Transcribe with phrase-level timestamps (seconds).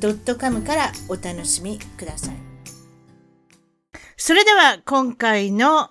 [0.00, 2.34] .com からお楽しみください。
[4.16, 5.90] それでは今回の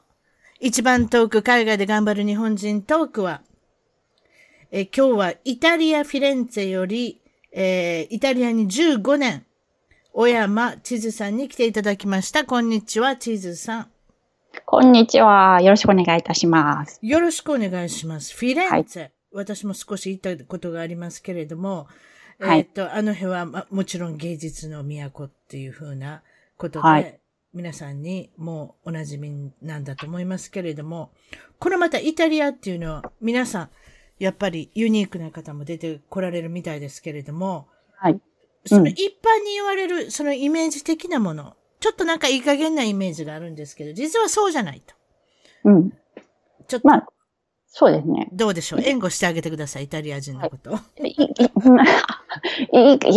[0.60, 3.42] 一番トーク海外で頑張る日本人トークは、
[4.72, 9.46] え今日はイタリア・フィレンツェより、えーイタリアに15年、
[10.14, 12.44] 小山千鶴さんに来ていただきました。
[12.44, 13.92] こんにちは、千鶴さん。
[14.66, 15.62] こんにちは。
[15.62, 17.00] よろしくお願いいたします。
[17.02, 18.36] よろしくお願いします。
[18.36, 19.10] フィレンツェ。
[19.32, 21.88] 私も少し言ったことがありますけれども、
[22.40, 26.22] はいえっ、と、あの辺は、ま、もちろん芸術の都っていうふうな
[26.58, 27.20] ことで、はい
[27.54, 31.12] 皆さんにもうお馴染みなんだと思いますけれども、
[31.58, 33.70] これまたイタリアっていうのは皆さん、
[34.20, 38.20] やっぱりユニークな方も出てこられるみたいですけれども、はい。
[38.66, 44.94] そのうん一般に言われるそのイメージ的なもの、ちょっとなんかいい加減なイメージがあるんですけど、実はそうじゃないと。
[45.64, 45.90] うん。
[46.68, 47.08] ちょっと、まあ、
[47.80, 48.28] そうですね。
[48.34, 48.82] どうでしょう？
[48.84, 50.72] 援護してあげてください、イタリア人のこと。
[51.04, 51.14] いい、い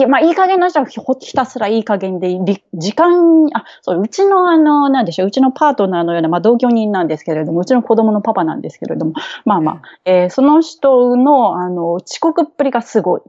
[0.03, 9.15] いまあ、いい加減な人はひひたすらいい加減で、り時間、あ、そう、うちのあの、なんでしょう、うちのパートナーのような、まあ、同居人なんですけれども、うちの子供のパパなんですけれども、
[9.47, 13.23] まあまあ、えーその人の、あの、遅刻っぷりがすごい。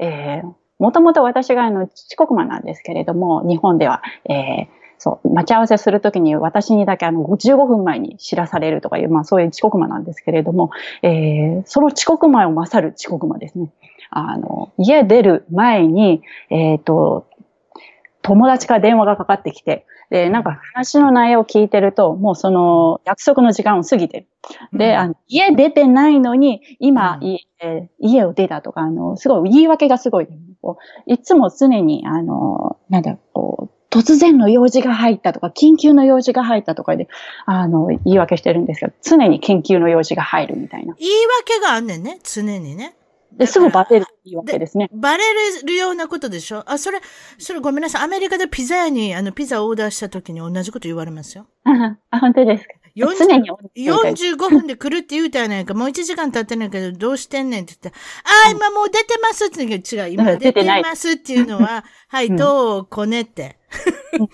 [0.00, 4.66] えーもともと私があの、遅刻魔なんですけれども、日本では、えー
[5.02, 10.70] そう、待ち合わせするときに私にだけあの、15分前に知らされるとかいう、まあそういう遅刻魔なんですけれども、
[11.02, 13.70] えーその遅刻魔を勝る遅刻魔ですね。
[14.10, 16.20] あの、家出る前に、
[16.50, 17.26] えっ、と、
[18.20, 24.26] 友達から電話がかかってきて、で、なんか話の内容を聞いてると、もうその約束の時間を過ぎてる。
[24.76, 30.28] で、あの家出てないのに、今、うえー家を出たとか、あの、すごい言い訳がすごい。
[30.60, 30.76] こ
[31.06, 37.08] ういつも常に、あの、なんだ、こう、突然の用事が入ったとか、緊急の用事が入ったとかで、
[37.46, 40.94] あの、言い訳してるんですけど、常に緊急の用事が入るみたいな。
[40.98, 42.94] 言い訳があんねんね、常にね。
[43.32, 44.88] で、すぐバテる言い訳ですね。
[44.92, 45.22] バレ
[45.64, 46.62] るようなことでしょ？
[46.66, 46.98] あ、それ、
[47.38, 48.02] それごめんなさい。
[48.02, 51.46] アメリカでピザ屋に、あの、ピザをオーダーした時に同じこと言われますよ。
[52.10, 52.74] あ、本当ですか？
[52.96, 55.74] 40常に45分で来るって言うたやないか。
[55.74, 63.58] もう1時間経ってないけど、どうしてんねんって言って、ああ、今もう出てますって言うけど、違う、今うん出てますっていうのは、はい、うんどうこねって。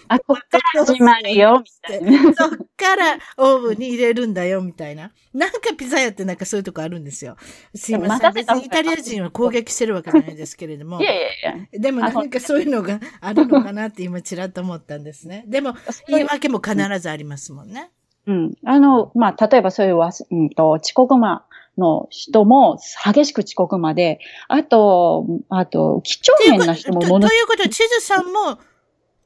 [0.08, 2.34] あ、こっから始まるよ、 みたいな。
[2.34, 5.12] そっからオーブンに入れるんだよ、みたいな。
[5.34, 7.36] なんかピザ屋ってなんかそういうとこあるんですよ。
[7.74, 8.32] すいません。
[8.32, 11.04] 別にイタリア人は攻撃してるわけじゃないですけれどもい。
[11.04, 11.78] やいやいや。
[11.78, 15.44] でもなんかそういうのがあるのかなって今ちらっと思ったんですね。
[15.46, 15.76] でも
[16.08, 17.90] 言い訳も必ずありますもんね。
[18.26, 18.52] うん。
[18.64, 21.44] あの、まあ、例えばそういうわす、うんと、遅刻魔
[21.78, 28.58] の人も激しく遅刻魔で、あと、あと、几帳面な人もとものということは、地図さんも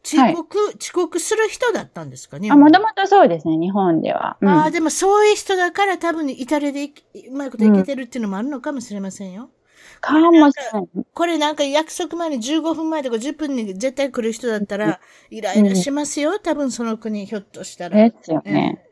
[0.04, 2.50] 遅刻、遅刻する人だったんですかね。
[2.50, 4.36] あ、もともとそうですね、日本では。
[4.40, 6.90] うんああ、でもそういう人だから多分イタリアで
[7.30, 9.50] うまいこといけてるっていうのもあるのかもしれませんよ。
[10.00, 10.88] かもしれない。
[11.14, 15.00] これなんか約束前に15分前とか10分に絶対来る人だったら、
[15.30, 16.38] イライラしますよ。
[16.38, 17.96] 多分その国、ひょっとしたら。
[17.96, 18.86] ですよね。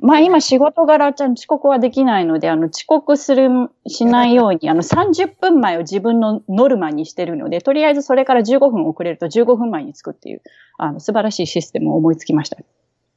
[0.00, 3.48] まあ今仕事柄ちゃん遅刻はできないので、あの遅刻する、
[3.86, 10.42] しないように、あの30分前を自分のノルマにしてるので、とりあえずそれから15分遅れると15分前に着くっていう、
[10.78, 12.58] あの素晴らしいシステムを思いつきました。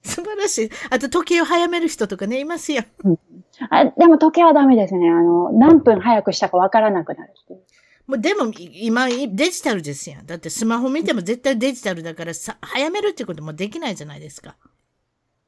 [0.06, 0.70] 素晴らしい。
[0.90, 2.84] あと時計を早める人とかね、いますよ。
[3.70, 5.10] あでも時計はダメですね。
[5.10, 7.34] あの、何分早くしたかわからなくなる。
[8.06, 10.26] もうでも、い今、デジタルですやん。
[10.26, 14.56] だってスマホ見ても絶対デジタルだからさ、早めるってこともできないじゃないですか。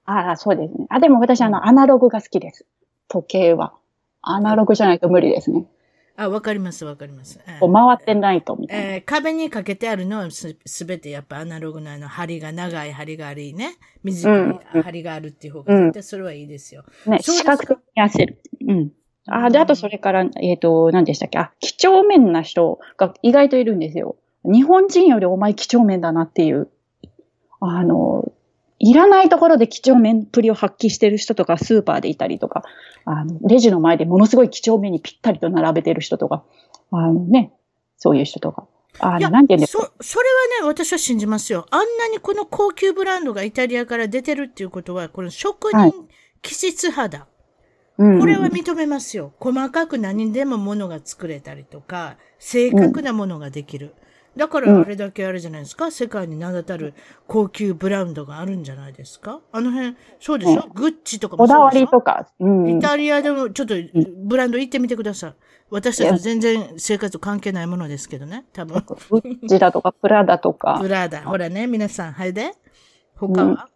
[0.05, 0.87] ああ、そうですね。
[0.89, 2.65] あ、でも私、あの、アナログが好きです。
[3.09, 3.73] 時計は。
[4.21, 5.65] アナログじゃないと無理ですね。
[6.17, 7.39] あ、わかります、わかります。
[7.45, 8.95] ええこう回ってないと、みたいな。
[8.95, 16.83] えー壁にかけてあるのはすすべてやっぱアナログのあの針が長い針がありね、短い針があるっていう方が絶対それはいいですよ。
[17.05, 18.41] うです視覚的に焦る。
[18.67, 18.91] うん。
[19.27, 21.39] あ、で、あとそれから、えっ、と、何でしたっけ？
[21.39, 24.15] あ、几帳面な人が意外といるんですよ。
[24.43, 26.69] 日本人よりお前几帳面だなっていう。
[27.59, 28.31] あの、
[28.87, 32.63] いらないところで几帳面っぷりを発揮してる人とか、スーパーでいたりとか、
[33.03, 36.43] あの、レジの前でものすごい几帳面にぴったりと並べてる人とか、
[36.91, 37.51] あのね、
[37.97, 38.67] そういう人とか。
[38.99, 39.91] あの、なんて言うんですか？
[39.99, 40.25] そ、それ
[40.61, 41.65] はね、私は信じますよ。
[41.71, 46.07] あんなにこの高級ブランドがイタリアから出てるっていうことは、この職はい人
[46.43, 47.27] 気質肌。
[47.97, 49.33] うんこれは認めますよ。
[49.39, 53.95] 細かく何にでもものが作れたりとか、正確なものができる。
[54.35, 56.93] だからあれだけあれじゃないですか、世界に名だたる
[57.27, 61.85] 高級ブランドがあるんじゃないですかあの辺、そうでしょ、グッチとかもこだわそうでしょ？
[61.85, 62.77] りとか、うん。
[62.77, 63.75] イタリアでもちょっと
[64.25, 65.33] ブランド行ってみてください。
[65.69, 68.45] 私たちと全然生活関係ないものですけどね。
[68.53, 68.83] 多分。
[68.85, 71.21] グッチだとか、プラダとかブ、ラーダ。
[71.21, 72.51] ほらね、皆さん、はいで。
[73.15, 73.69] 他は、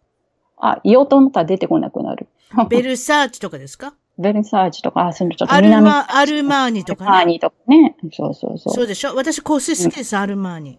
[0.58, 2.28] あ、イオトンタ出てこなくなる。
[2.68, 3.94] ベルサーチとかですか？
[4.20, 7.10] ベルサーチとか、あ、そのちょっとアル南マ、アルマーニとかね。
[7.10, 7.96] アーニーとかね。
[8.12, 8.74] そうそうそう。
[8.74, 9.14] そうでしょ？
[9.16, 10.78] 私香水好きです、アルマーニ。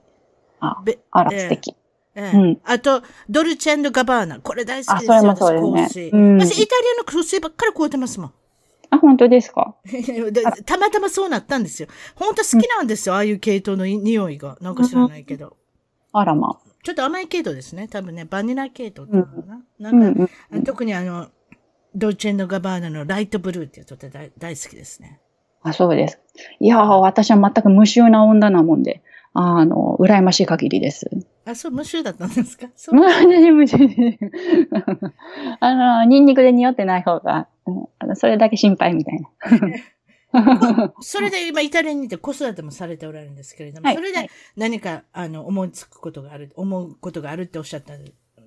[0.59, 1.75] あべあら、ええ素敵。
[2.15, 4.39] ええうんあと、ドルチェガバーナ。
[4.39, 5.13] これ大好きですよ。
[5.13, 6.09] あそれもそうですね。
[6.13, 8.33] うん私、イタリアの香水ばっかり買うてますもん。
[8.89, 9.75] あ、本当ですか？
[9.85, 11.87] でたまたまそうなったんですよ。
[12.15, 13.15] 本当好きなんですよ。
[13.15, 14.57] ああいう系統のい匂いが。
[14.61, 15.55] なんか知らないけど。
[16.11, 16.59] あらま。
[16.83, 17.87] ちょっと甘い系統ですね。
[17.87, 19.55] 多分ね、バニラ系統っていうのかな。
[19.55, 20.63] うんなんか、うん。
[20.63, 21.27] 特にあの、
[21.95, 25.19] ドルチェガバーナのライトブルーっていうとって大大好きですね。
[25.63, 26.19] あ、そうです。
[26.59, 29.01] いやー、私は全く無臭な女なもんで、
[29.33, 31.09] あの、羨ましい限りです。
[31.45, 32.67] あ、そう、無臭だったんですか？
[32.75, 32.95] そう。
[32.95, 33.77] 無臭無臭
[35.59, 39.29] あの、ニンニクで匂ってない方が、うんあのそれだけ心配みたいな。
[41.01, 47.93] それで今イタリアにいて子育てもされておられるんですけれども、はいそれではい何か、あの、思いつくことがある、思うことがあるっておっしゃった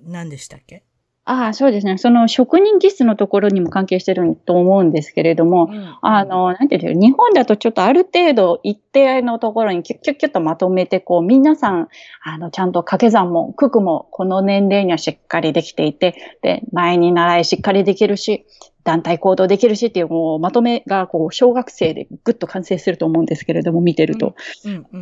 [0.03, 0.83] 何でしたっけ？
[1.27, 1.97] ああ、そうですね。
[1.97, 6.99] その職人気質のところにも関係してると思うんですけれども、うんあの、なんていうん。
[6.99, 11.87] 日本だとちょっとある程度一定のところにキュッキュッキュッとまとめて、こう、皆さん、
[12.23, 18.45] あの、ちゃんと掛け算も、九九も、この年齢にはしっかりできていて、で、前に習いしっかりできるし、
[18.83, 24.35] 団体行動できるしっていう、もう、まとめが、こう、小学生でぐっと完成すると思うんですけれども、見てると。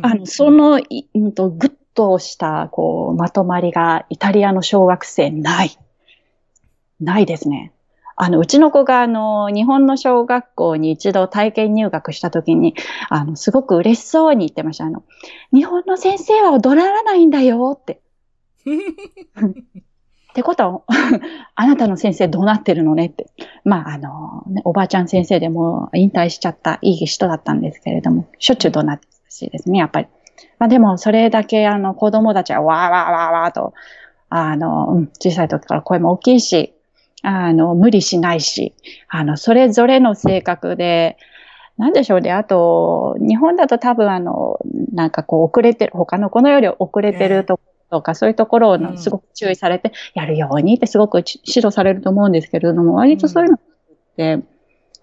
[0.00, 5.78] あの、その、いうんと、ぐっとした、こう、まとまりが、イタリアの小学生ない。
[7.00, 7.72] ないですね。
[8.16, 12.74] あの、うちの子が、あの、日本の小学校に一度体験入学した時に、
[13.08, 14.84] あの、すごく嬉しそうに言ってました。
[14.84, 15.02] あの、
[15.52, 18.00] 日本の先生は踊らないんだよって。
[20.34, 20.82] ってことは、
[21.54, 23.26] あなたの先生どうなってるのねって。
[23.64, 30.08] まあ、あの、ねおばあちゃん先生でも引退しちゃったいい人だったんですけれども、しょっちゅう怒鳴ってほしいですね、やっぱり。
[30.58, 33.74] まあでも、それだけあの子供たちはわーわーわーわーと、
[34.28, 36.74] あの、うん小さい時から声も大きいし、
[37.24, 38.74] あの、無理しないし、
[39.08, 41.16] あの、それぞれの性格で、
[41.78, 42.30] なんでしょうね。
[42.30, 44.58] あと、日本だと多分あの、
[44.92, 47.44] なんかこう遅れてる、他の子のより遅れてる
[47.90, 53.60] とか、そういうところをうんすごく注意されて、やるようにってすごく指導されると思うんですけれども、割とそういうのっ
[54.16, 54.38] て、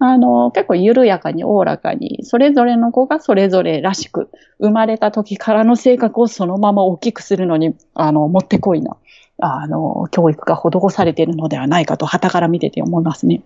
[0.04, 4.30] あの、結構緩やかに、おおらかに、それぞれの子がそれぞれらしく、
[4.60, 8.98] 生まれた時からの性格をそのまま大きくするのに、あの、もってこいな、
[9.42, 13.42] あの、教育が施されているのではないかと、旗から見てて思いますね。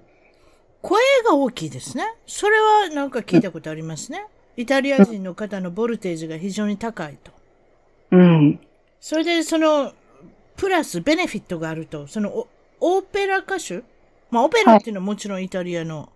[0.81, 2.03] 声が大きいですね。
[2.27, 4.27] それはなんか聞いたことありますね。
[4.57, 7.31] イタリア人の方のボルテージが非常に高いと。
[8.11, 8.59] うん。
[8.99, 9.91] それで、その、
[10.55, 12.47] プラスベネフィットがあると、そのオ、
[12.79, 13.83] オペラ歌手？
[14.31, 16.09] まあ、オペラっていうのはもちろんイタリアの、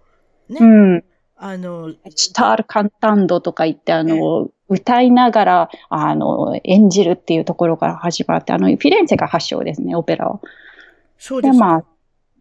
[0.47, 1.03] ね、うん。
[1.35, 10.38] あの、スタールカンタンドとか言って、あの、歌いながら、あの、演じるっていうところから始まって、あの、フィレンツェが発祥ですね、オペラは。
[10.38, 10.42] で、
[11.18, 11.66] そうですか。
[11.66, 11.83] まあ、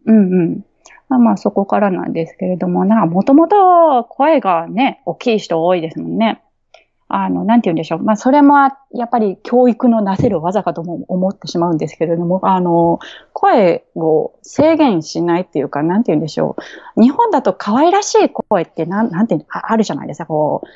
[0.05, 0.65] うんうん。
[1.09, 6.43] まあまあ、そこからなんですけれども、な、もともと声がね、大きい人多いですもんね。
[7.11, 8.03] あの、なんて言うんでしょう。
[8.03, 12.99] まあ、それも、やっぱり教育のなせる技かとも思ってしまうんですけれども、あの、
[13.33, 16.55] 声を制限しないっていうか、なんて言うんでしょ
[16.95, 17.01] う。
[17.01, 20.67] 日本だと可愛らしい声って、なん、なんてあるじゃないですか、こう。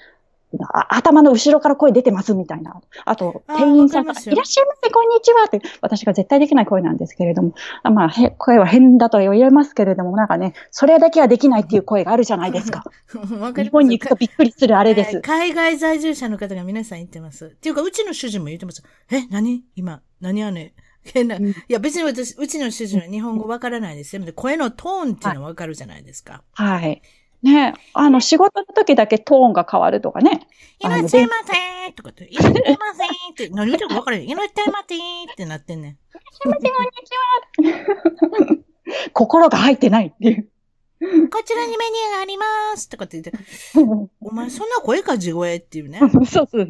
[0.62, 2.82] あ頭の後ろから声出てますみたいな。
[3.06, 12.84] あと、あー店員さんがいらっしゃいませ、こんにちはって、私が絶対できない声なんですけれども、あまあ、へ声は変だとは言えますけれども、なんかね、それだけはできないっていう声があるじゃないですか。
[13.16, 15.22] わかります日本に行くとびっくりするあれです。
[15.22, 17.48] 海外在住者の方が皆さん言ってます。
[17.48, 18.84] っていうか、うちの主人も言ってます。
[19.12, 19.64] え、何？
[19.76, 20.72] 今、何やねん。
[21.04, 21.36] 変な。
[21.36, 24.24] うんいや、別に私、うちの主人は日本語わからないですよ。
[24.24, 26.44] で声のトーンっていうのはわかるじゃないですか。
[26.54, 27.02] はい。
[27.44, 30.48] ねあの、仕事の時だけトーンが変わるとかね。
[30.80, 34.28] いらっしゃいませーとかって、いらっしゃいませーって、何言ってるか分からへん。
[34.28, 35.00] いらっしゃいませー
[35.32, 35.98] ってなってんねん。
[39.14, 40.50] 心が入ってないっていう。
[41.30, 42.46] こちらにメニューがありま
[42.76, 43.32] すとかって言って、
[44.22, 46.00] お前そんな声か地声っていうね。
[46.26, 46.68] そうそう。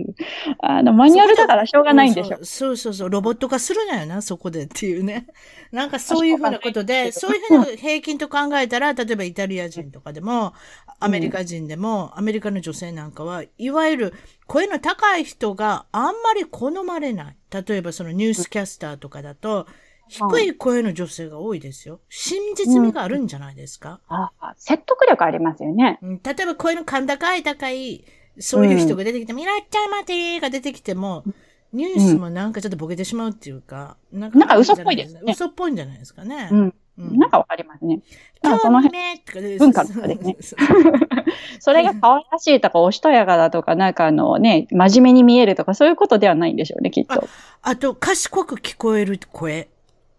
[0.59, 2.39] あの、マニュアルだからしょうがないんでしょ。
[2.43, 5.27] そうそうそう、ロボット化するなよな、そこでっていうね。
[5.71, 10.53] なんかそういうふうなことで、そういうふうな平均と考えたら、例えばイタリア人とかでも、
[10.99, 14.13] アメリカ人でも、アメリカの女性なんかは、いわゆる
[14.47, 17.35] 声の高い人があんまり好まれない。
[17.51, 19.67] 例えばそのニュースキャスターとかだと、
[20.07, 21.99] 低い声の女性が多いですよ。
[22.09, 25.99] 真実味があるんじゃないですか、あ説得力ありますよね。
[26.01, 28.05] うん例えば声の甲高い高い、
[28.39, 31.23] そういう人が出てきても、いらっしゃいませーが出てきても、
[31.71, 36.49] ニュースもなんかちょっとボケてしまうっていうか、なんなんか嘘っぽいですね嘘っぽいんじゃないですかね。
[36.51, 36.59] うん。
[36.59, 38.01] うんなんかわかりますね。
[38.43, 40.37] まあそ今日の辺ねとかで文化とかでね
[41.59, 47.27] それが可愛らしいとか、おしとやかだとか、なんかあのね、真面目に見えるとか、そういうことではないんでしょうね、きっと。
[47.63, 49.69] あと、賢く聞こえる声。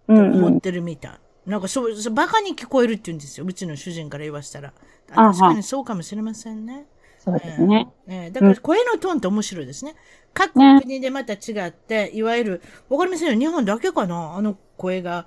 [0.08, 1.12] 思ってるみたい。
[1.46, 3.46] なんかそう、バカに聞こえるって言うんですよ。
[3.46, 4.72] うちの主人から言わしたら。
[5.12, 6.86] 確かにそうかもしれませんね。
[7.18, 7.88] そうですね。
[8.06, 9.94] ええだから声のトーンって面白いですね。
[10.32, 13.38] 各ね国でまた違って、いわゆる、わかりませんよ。
[13.38, 14.36] 日本だけかな？
[14.36, 15.26] あの声が。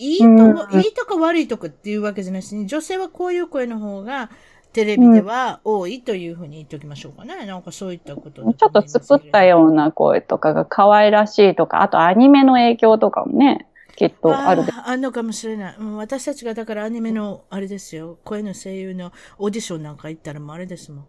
[0.00, 4.30] いいとうんこ、いいとか悪いとかっていうわけじゃなしに、女性はこういう声の方が、
[4.72, 7.46] テレビでは多いというふうに言っておきましょうかね。
[7.46, 13.66] なんかそういったことだちょっと作ったよような声とかが可愛らしいとか、あとアニメの影響とかもね、
[13.98, 14.72] きっとあるで。
[14.72, 15.96] ああんのかもしれない、うん。
[15.96, 21.06] 私たちがだからアニメの、あれですよ、声の声優のオーディションなんか行ったらもうあれですもん。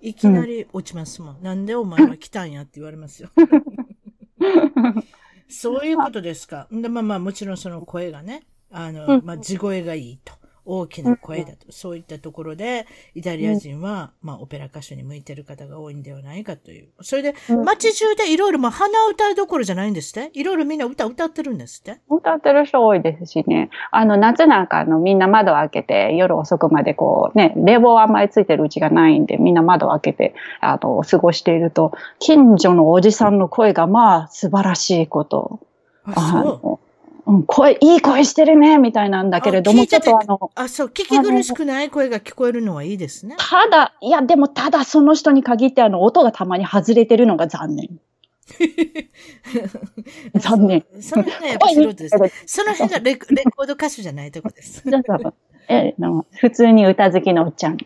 [0.00, 1.42] いきなり落ちますもん。
[1.42, 3.28] なんでお前は来たんやって言われますよ。
[5.48, 6.66] そういうことですか。
[6.72, 10.32] でまあまあもちろんその声がね、あの、うんまあ地声がいいと。
[10.64, 11.70] 大きな声だと。
[11.70, 16.88] そういったところで、イタリア人は、まあオペラ歌手に向いてる方が多いんではないかという。
[17.00, 20.38] それで、うん街中でいろいろ、まあ鼻歌どころじゃないんですって？
[20.38, 22.00] いろいろみんな歌歌ってるんですって？
[22.08, 23.70] 歌ってる人多いですしね。
[23.90, 35.60] あの、夏なんかあの、みんな窓を開けて、夜遅くまでこうね、冷房あんまりついてるうちがないんで、みんな窓を開けて、あの、過ごしていると、近所のおじさんの声がまあ、素晴らしいこと。
[36.04, 36.81] あ、あそう。
[37.26, 43.36] のうん、声、いい声してるね、みたいなんだけれども、ちょってとあの、あ、そう、聞き苦しくない声が聞こえるのはいいですね。
[43.38, 47.88] ただ、いや、でもただその人に限ってあの、音がたまに外れてるのが残念。
[50.34, 50.84] 残念。
[51.00, 52.44] その辺がやっぱ素人です。
[52.46, 54.82] その辺がレコレコード歌手じゃないとこです。
[55.68, 57.78] えあの普通に歌好きのおっちゃん。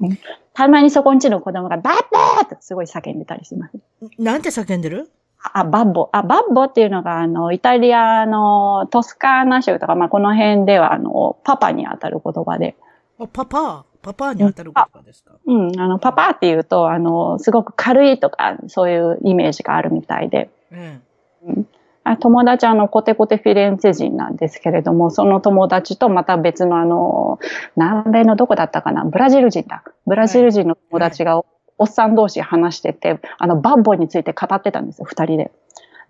[0.00, 0.18] うん
[0.54, 3.78] たまにそこんちの子供がバッバーってすごい叫んでたりします。
[4.18, 5.08] なんて叫んでる？
[5.40, 6.08] あ、バッボ。
[6.12, 12.76] あ、バッボっていうのが、あの、イタリアのトスカーナ州とか、まあ、この辺では、あの、パパに当たる言葉で。
[13.20, 13.84] あ、パパ？
[14.00, 15.32] パパに当たる言葉ですか？
[15.44, 20.50] うん、あの、パパっていうと、あの、すごく軽いとか、そういうイメージがあるみたいで。
[20.72, 21.00] え
[22.04, 27.38] あ友達はあの、コテコテフィレンツェ人なんですけれども、その友達とまた別のあの、
[27.76, 29.04] 南米のどこだったかな？
[29.04, 29.82] ブラジル人だ。
[30.06, 31.44] ブラジル人の友達が
[31.78, 35.50] おっさん同士話してて、あの、バッボについて語ってたんですよ、二人で。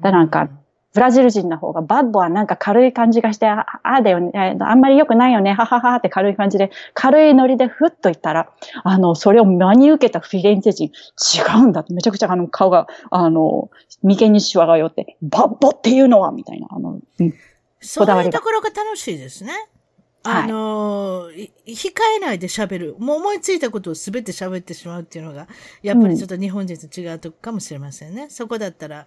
[0.00, 0.48] えでなんか、
[0.94, 8.50] ブラジル人の方が、バッボはなんか軽い感じがして、あああだよね、ああんまり良くないよね、はははって軽い感じで、軽いノリでふっと言ったら、
[8.84, 13.70] あの、それを真に受けたフィレンツェ人、違うんだって、めちゃくちゃあの顔が、あの、
[14.02, 17.34] 眉間にシワが寄って、バッボっていうのは、みたいな、あの、うん
[17.80, 19.52] そういうところが楽しいですね。
[20.24, 22.96] はいあのー、い控えないで喋る。
[22.98, 25.48] もう思いついたことを全て喋ってしまうっていうのが、
[25.82, 28.28] やっぱりちょっと日本人と違うとこかもしれませんね。
[28.28, 29.04] そこだったら、うん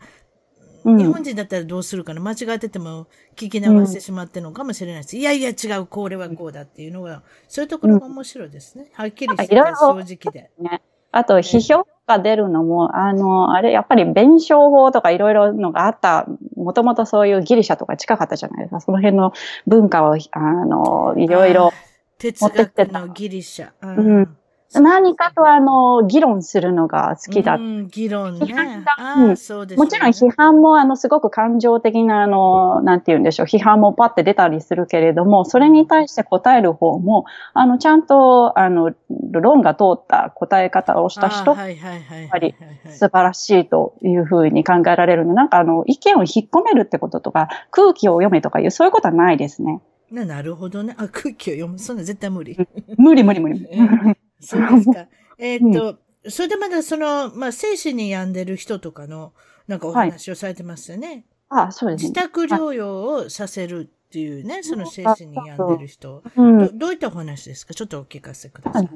[0.84, 5.18] 日本人だったらどうするかな間違ってても聞き流してしまってるのかもしれないです。
[5.18, 8.90] いやいや違う、これはこうだっていうのが、そういうところが面白いですね。
[8.94, 10.50] はっきりして正直で。
[10.58, 10.82] ね。
[11.12, 16.26] あと、批評が出るのも、あの、あれ、やっぱり弁証法とかいろいろのがあった、
[16.56, 18.82] もともとそういうギリシャとか近かったじゃないですか。
[18.82, 19.34] その辺の
[19.68, 21.72] 文化を、あの、いろいろ、
[22.18, 23.72] 哲学のギリシャ。
[23.82, 24.38] うん
[24.80, 27.56] 何かとあの、議論するのが好きだ。
[27.56, 29.36] うん、議論ね批判が。
[29.36, 29.84] そうです、ね。
[29.84, 38.94] もちろん批判もあの、すごく感情的なあの、なんて言うんでしょう、批判もパッて出たりするけれども、それに対して答える方も、あの、ちゃんと、あの、
[39.32, 42.56] 論が通った答え方をした人ああはいはいはいはいぱり
[42.92, 45.34] 素晴らしいというふうに考えられるの。
[45.34, 49.82] なんかあの、意見を引っ込めるってこととか、空気を読めとかいう、そういうことはないですね。
[50.12, 50.94] ななるほどね。
[50.98, 51.80] あ、空気を読む。
[51.80, 52.58] そんな絶対無理。
[52.98, 53.60] 無理無理無理。
[53.60, 55.08] うん そうですか。
[55.38, 59.34] えーっと、それでまだその、まあ、精神に病んでる人とかの、
[59.68, 61.26] なんかお話をされてますよね。
[61.50, 62.22] あそうです自ね。
[62.22, 66.24] 宅療養をさせるっていうね、その精神に病んでる人。
[66.36, 66.70] うんど。
[66.74, 67.74] どういったお話ですか？
[67.74, 68.90] ちょっとお聞かせください。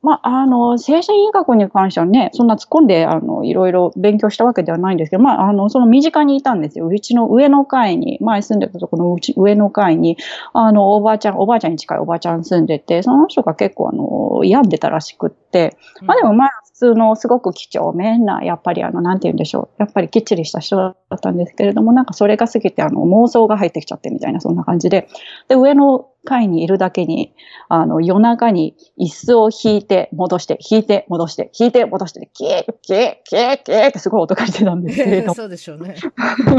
[0.00, 6.86] まあ、あの、精神医学に関してはね、そんな突っ込んで、あの、いろいろ勉強したわけではないんですけど、まあ、あの、その身近にいたんですよ。
[6.86, 10.16] うちの上の階に、前住んでたとこのうち上の階に、
[10.52, 19.82] あの、おばあちゃん、おばあちゃんに近いおばあちゃん住んでて、その人が結構、あの、病んでたらしくって、まあでもまあ、普通のすごく几帳面な、やっぱりあの、なんて言うんでしょう。
[19.82, 25.08] やっぱりきっちりした人だったんですけれども、なんかそれが過ぎて、あの、妄想が入ってきちゃってみたいな、そんな感じで。
[25.48, 27.34] で、上の階にいるだけに、
[27.68, 35.32] あの、夜中に椅子を引いて、戻して、引いて、戻して、引いて、戻して、キー、キー、キー、キーってすごい音がしてたんですけれど。
[35.34, 35.94] そうでしょうね。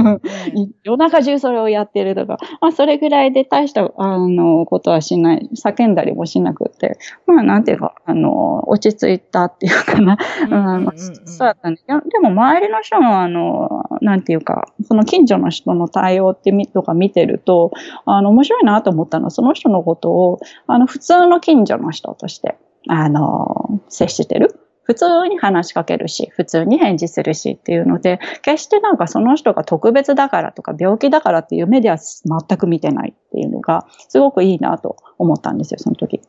[0.84, 5.50] 夜中中それをやってるとか、まあ、それぐらいで大した、あの、ことはしない。
[5.56, 10.18] 叫んだりもしなくて、まあ、なんていうか、あの、落ち着いたっていうかな。
[10.50, 11.78] うん、そうだったね。
[11.88, 17.72] でも、周りの人の、あの、なんていうか、その近所の人の対応ってみ、とか見てると、
[18.06, 24.60] あの、面白いなと思ったのは、その人のことを、あの、普通の近所の人として、あの、接してる。
[24.84, 36.22] 普通に話しかけるし、普通に返事するしっていうので、決してなんかその人が特別だからとか病気だからっていう目では全く見てないっていうのが、すごくいいなと思ったんですよ、その時。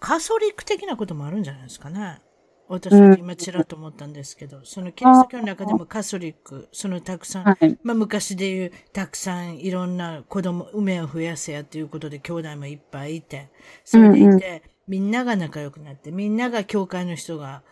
[0.00, 2.22] カソリック的なこともあるんじゃないですかね。
[2.68, 13.50] 私は今ちらっと思ったんですけど、うん、そのキリスト教の中でもカソリック、そのたくさん、はい、まあ昔で言う、たくさんいろんな子供、梅を増やせやっていうことで兄弟もいっぱいいて、
[13.84, 14.40] それでいて、うんうん、
[14.88, 17.62] みんなが仲良くなって、みんなが教会の人が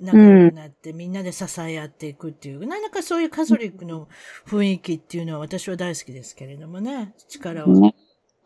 [0.00, 4.08] 仲良くなって、うん、みんなで支え合っていくっていう、なんかそういうカソリックの
[4.46, 7.92] 雰囲気っていうのは私は大好きですけれどもね、力を。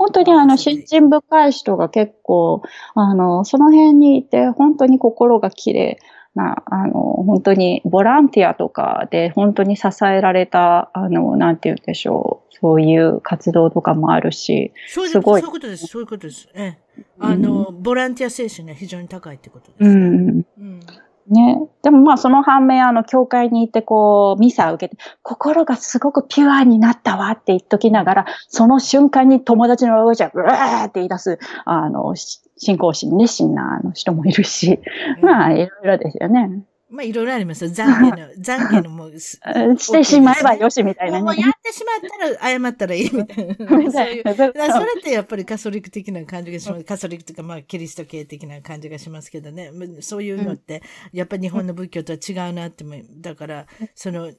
[0.01, 2.63] ね本当にあの、信心深い人が結構、
[2.95, 5.99] あの、その辺にいて、本当に心が綺麗
[6.35, 15.41] な、あの、本当にボランティアとかで本当に支えられた、あの、なんて言うんでしょう、そういう活動とかもあるし、すごい。
[15.43, 16.49] そういうことです、そういうことです。
[16.55, 17.05] ええ。
[17.19, 19.91] あの、うん、ボランティア精神が非常に高いってことです、ね。
[19.91, 20.47] うん。
[20.59, 20.81] うん
[21.31, 21.59] ね。
[21.83, 34.81] でもまあその反面、あの、教会に行ってこう、ミサを受けて、心がすごくピュアになったわって言っときながら、その瞬間に友達の上じゃ、うわーって言い出す、あの、信仰心熱心な人もいるし、
[35.23, 36.63] まあいろいろですよね。
[36.91, 37.71] まあ、いろいろありますよ。
[37.71, 41.23] 懺悔の、 懺悔のもう、してしまえばよしみたいな、ね。
[41.23, 43.55] もうやってしまったら謝ったらいいみたいな。
[43.93, 44.25] そういう。
[44.35, 44.53] それ
[44.99, 46.85] ってやっぱりカソリック的な感じがします。
[46.85, 49.71] カソリックとか、まあ、キリスト系的な感じがしますけどね。
[50.01, 50.83] そういうのって、
[51.13, 54.33] やっぱり日本の仏教とは違うなっても、だから、その、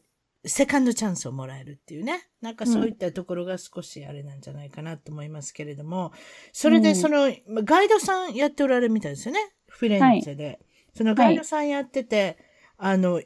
[0.43, 2.27] セカンドチャンスをもらえるっていうね。
[2.41, 6.11] なんかそういったところが少しあれなんじゃないかなと思いますけれども、
[6.51, 7.31] それでその、
[7.63, 9.39] ガイドさんやっておられるみたいですよね。
[9.69, 10.45] フィレンツェで。
[10.45, 10.59] はい
[10.93, 12.37] そのガイドさんやってて、
[12.77, 13.21] はい、あの、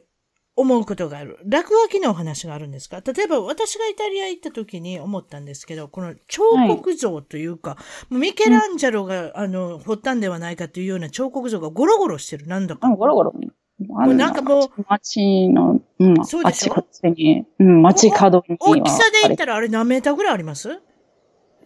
[0.58, 1.38] 思うことがある。
[1.44, 3.02] 落書きのお話があるんですか？
[3.02, 7.76] 例えば私がイタリア行った時に思ったんですけど、この彫刻像というか、は
[8.10, 12.46] い、ミケランジェロが、あの、掘ったんではないかというような彫刻像がゴロゴロしてる。
[12.46, 12.88] なんだか。
[12.88, 13.34] ゴロゴロ。
[13.78, 16.74] もうなんかもう、街の、うん、そうでしょ？
[16.74, 18.56] あっちに、うん、街角に。
[18.58, 20.80] 大きさで言ったらあれ何メーターぐらいあります？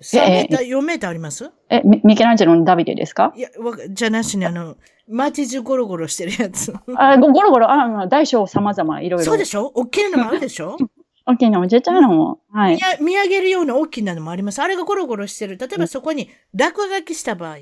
[0.02, 1.50] ?3 メーター、4メーターあります？
[1.68, 3.32] え、ミケランジェロのダビデですか？
[3.36, 3.48] いや、
[3.90, 4.76] じゃなしにあの、
[5.08, 6.72] 街中ゴロゴロしてるやつ。
[6.96, 9.24] あ、ゴロゴロ、あ、大小様々いろいろ。
[9.24, 9.66] そうでしょ？
[9.74, 10.76] 大きいのもあるでしょ？
[11.26, 12.40] 大きいのも、ちっちゃいのも。
[12.50, 12.78] はい。
[13.00, 14.60] 見上げるような大きなのもあります。
[14.60, 15.58] あれがゴロゴロしてる。
[15.58, 17.58] 例えばそこに落書きした場合。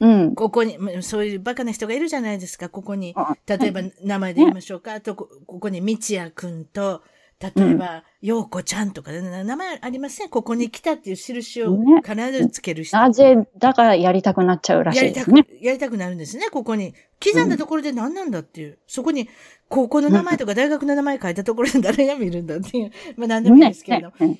[0.00, 0.34] うん。
[0.34, 3.14] ここに、そういうバカな人がいるじゃないですか、ここに。
[3.46, 4.94] 例えば名前で言いましょうか。
[4.94, 7.02] あと、ここに道也くんと、
[7.38, 10.30] 例えば、ようこちゃんとか、名前ありません？
[10.30, 12.96] ここに来たっていう印を必ずつける人。
[12.96, 15.36] なぜ、だからやりたくなっちゃうらしいですね。
[15.36, 16.94] やりたく、やりたくなるんですね、ここに。
[17.22, 18.78] 刻んだところで何なんだっていう。
[18.86, 19.28] そこに、
[19.68, 22.90] 高校の名前とか大学の名前書いたところで誰が見るんだっていう。
[23.16, 24.12] まあ何でもいいですけれど。
[24.18, 24.38] それで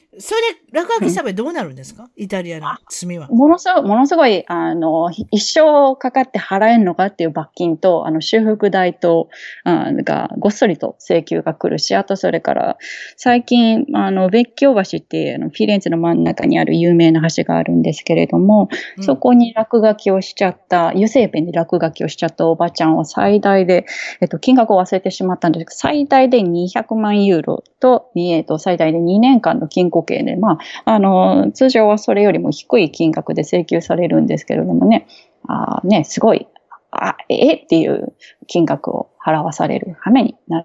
[0.70, 3.29] 落書きした場合どうなるんですか、イタリアの罪は。
[3.29, 9.29] ものすごい、ものすごい、あの、一生かかって払えんのかっていう罰金と、あの、修復代と、
[9.64, 12.77] あがごっそりと請求が来るし、あとそれから、
[13.16, 23.87] 最近、あの、別居橋っていう、あの、フィレンツェの真ん中にある有名な橋があるんですけれども、うん、そこに落書きをしちゃった、油性ペンで落書きをしちゃったおばちゃんは最大で、
[24.20, 35.06] えっと、金額を忘れてしまったんですけど、最大で200万ユーロと、えっと、最大で2年間の禁錮刑で、まあ、あの、通常はそれよりも低い金額で請求されるんですけれどもね、
[35.48, 36.46] あね、すごい、
[36.90, 38.14] あ、えっていう
[38.46, 40.64] 金額を払わされる羽目にな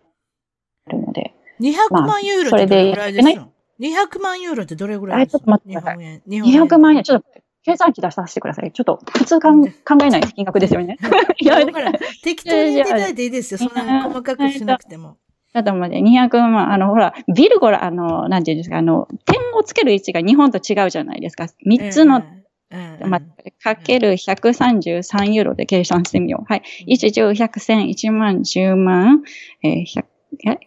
[0.87, 1.33] るので。
[1.59, 5.25] 200万ユーロってどれぐらいですか、まあ、200万ユーロってどれぐらい？
[5.25, 6.21] ですかちょっと待ってください。
[6.27, 7.27] 200万円、ちょっと
[7.65, 8.71] 計算機出させてください。
[8.71, 9.71] ちょっと普通かん考
[10.03, 10.97] えない金額ですよね。
[11.39, 11.91] いや、だから、
[12.23, 13.57] 適当にいただいていいですよ。
[13.57, 15.17] そんな細かくしなくても。
[15.51, 21.47] ちょっと待って、200万、あの、ほら、ビルゴラ、あの、なんていうんですか、あの、点をつける位置が日本と違うじゃないですか。
[21.65, 22.23] 3つの、
[22.71, 23.21] えー、まあ、
[23.63, 26.45] かける133ユーロで計算してみよう。
[26.47, 26.61] はい。
[26.87, 29.23] 1、10、100、1000、1万、10万、
[29.63, 30.03] えー、100、
[30.51, 30.59] え、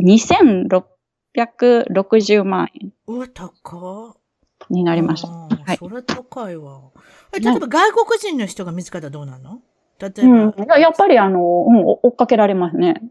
[0.00, 2.92] 2660万円。
[3.06, 4.16] うわ、高
[4.70, 5.28] になりました。
[5.28, 5.76] はい。
[5.76, 6.90] それ高いわ。
[7.32, 9.60] 例えば外国人の人が見つかったらどうなの？
[9.98, 10.26] 例えば、う
[10.78, 10.80] ん。
[10.80, 13.02] やっぱりあの、うん、追っかけられますね。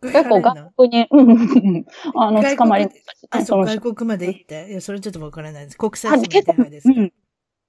[0.00, 2.88] 結構外国に、うん、あの、捕まり
[3.30, 4.68] あ、そう、外国まで行って。
[4.70, 5.76] いや、それちょっとわからないです。
[5.78, 6.94] 国際人じゃないですか？
[6.98, 7.12] うん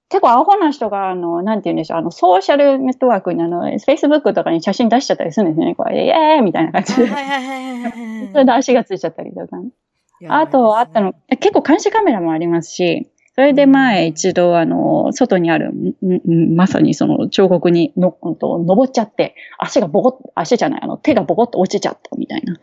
[0.08, 5.74] 結構アホな人が、あの、なんて言うんでしょう、あの、ソーシャルネットワークに、あの、Facebook とかに写真出しちゃったりするんですね。
[5.74, 7.06] これ、イエーイみたいな感じで。
[7.06, 8.28] はいはいはいはいはい。
[8.32, 9.70] それで足がついちゃったりとかね。
[10.28, 15.72] あと、あったの、結構監視カメラもありますし、それで前一度、あの、外にある、
[16.54, 22.56] まさにその彫刻にの、と登っちゃって、足がボコッ、足じゃない、あの、手がボコッと落ちちゃったみたいな。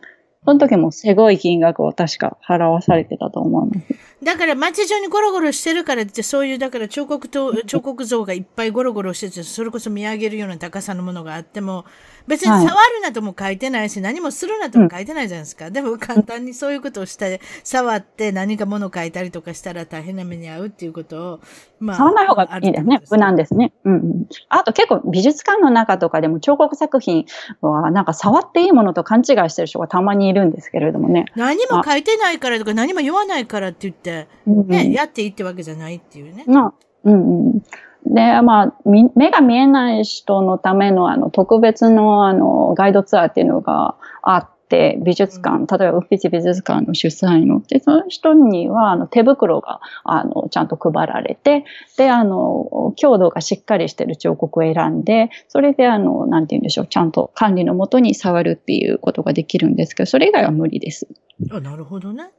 [0.44, 3.94] その時もすごい金額を確か払わされてたと思います。
[4.24, 11.84] だから街中にゴロゴロしてるからって、そういう、だから彫刻と、彫刻像がいっぱいゴロゴロしてて、それこそ見上げるような高さのものがあっても、
[12.26, 12.70] 別に触る
[13.02, 15.66] なとも書いてないし、はい、何もするなとも書いてないじゃないですか。
[15.66, 21.40] うん、でも簡単にそういうことをして、触って何か物を書いたりとかしたら大変な目に遭うっていうことを、
[21.80, 21.96] まあ。
[21.96, 23.02] 触らない方がいいですね。
[23.10, 23.72] 無難ですね。
[23.84, 24.26] うん、うん。
[24.48, 27.26] あと結構美術館の中とかでも彫刻作品
[27.60, 31.26] はなんか触っていいものと勘違いしてる人がたまにいるんですけれどもね。
[31.36, 36.44] 何も書いてないからとか何も言わないからって言って、ね、うん、やっていいってわけじゃないっていうね。
[36.46, 36.72] うん、
[37.04, 37.12] う
[37.56, 37.62] ん。
[38.06, 51.64] で、まあ、目が見えない人のための、あの、特別の、あの、ガイドツアーっていうのがあって、美術館、例えば、ウッフィチ美術館の主催の、で、その人には、あの、手袋が、あの、ちゃんと配られて、
[51.96, 61.08] で、あの、強度がしっかりしてる彫刻を選んで、それで、あの、なんて言うんでしょう、ちゃんと管理のもとに触るっていうことができるんですけど、それ以外は無理です。
[61.50, 62.30] あ、なるほどね。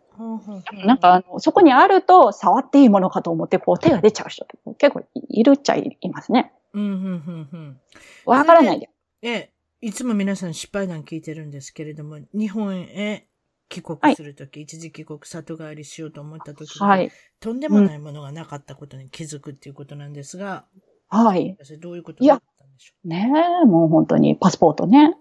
[0.85, 4.45] なんかあの、そこにあると触っていいものかと思って、こう手が出ちゃう人
[4.77, 6.51] 結構いるっちゃいますね。
[6.73, 7.79] うん、うん、うん、うん。
[8.25, 8.89] わからないで。
[9.21, 9.51] え、
[9.81, 13.27] いつも皆さん失敗談聞いてるんですけれども、日本へ
[13.69, 20.65] 帰国するとき、はい、一時帰国里帰りしようと思ったときに、はい、とんでもないものがなかったことに気づくっていうことなんですが、
[21.09, 21.57] はい。
[21.79, 23.07] どういうことだったんでしょう？
[23.07, 23.31] ね
[23.63, 25.15] え、もう本当にパスポートね。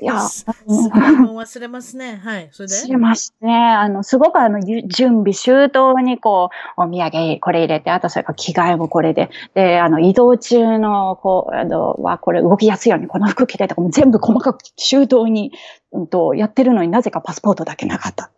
[0.00, 2.20] いや、す忘れますね。
[2.22, 2.48] はい。
[2.52, 2.74] それで？
[2.74, 3.52] 忘れますね。
[3.52, 15.52] あの、すごくあの、準備周到にこう、お土産これ入れて、あとそれから着替えもこれで、で、あの、移動中の、こう、あの、はこれ動きやすいようにこの服着てとかも全部細かく周到に、
[15.90, 18.30] うんと、やってるのになぜかパスポートだけなかった。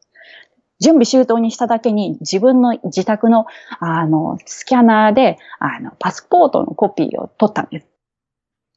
[0.81, 3.45] 準備周到にしただけに自分の自宅の、
[3.81, 7.87] あの、スキャナーで、あの、パスポートのコピーを取ったんです。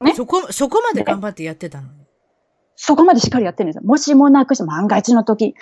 [0.03, 0.13] ね。
[0.13, 1.88] そこ、そこまで頑張ってやってたの？
[1.93, 2.02] に。
[2.75, 3.83] そこまでしっかりやってるんですよ。
[3.86, 5.55] もしもなくして、万が一の時、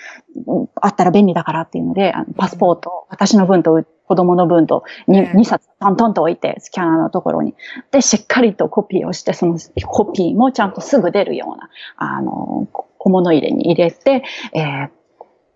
[0.76, 7.56] あったら便利だからっていうので、あのパスポート、私の分と子供の分と 2, 2冊トントンと置いて、スキャナーのところに。
[7.92, 14.90] で、しっかりとコピーをして、そのコピーもちゃんとすぐ出るような、あの、小物入れに入れて、え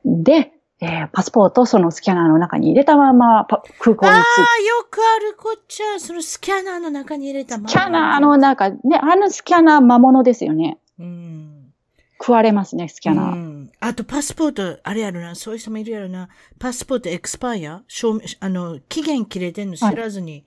[0.05, 4.07] ー、で、えー、パスポートをそのスキャナーの中に入れたまま空港に着いて。
[4.07, 5.99] ああ、よくあるこっちゃ。
[5.99, 7.69] そのスキャナーの中に入れたまま。
[7.69, 10.79] スキャナーの中、ね、あのスキャナー魔物ですよね。
[10.99, 11.73] うん。
[12.19, 13.35] 食われますね、スキャナー。
[13.35, 13.71] うん。
[13.79, 16.29] あと、パスポート、あれやろな、そういう人もいるやろな。
[16.59, 20.45] パスポートエクスパイア証あの、期限切れてんの知らずに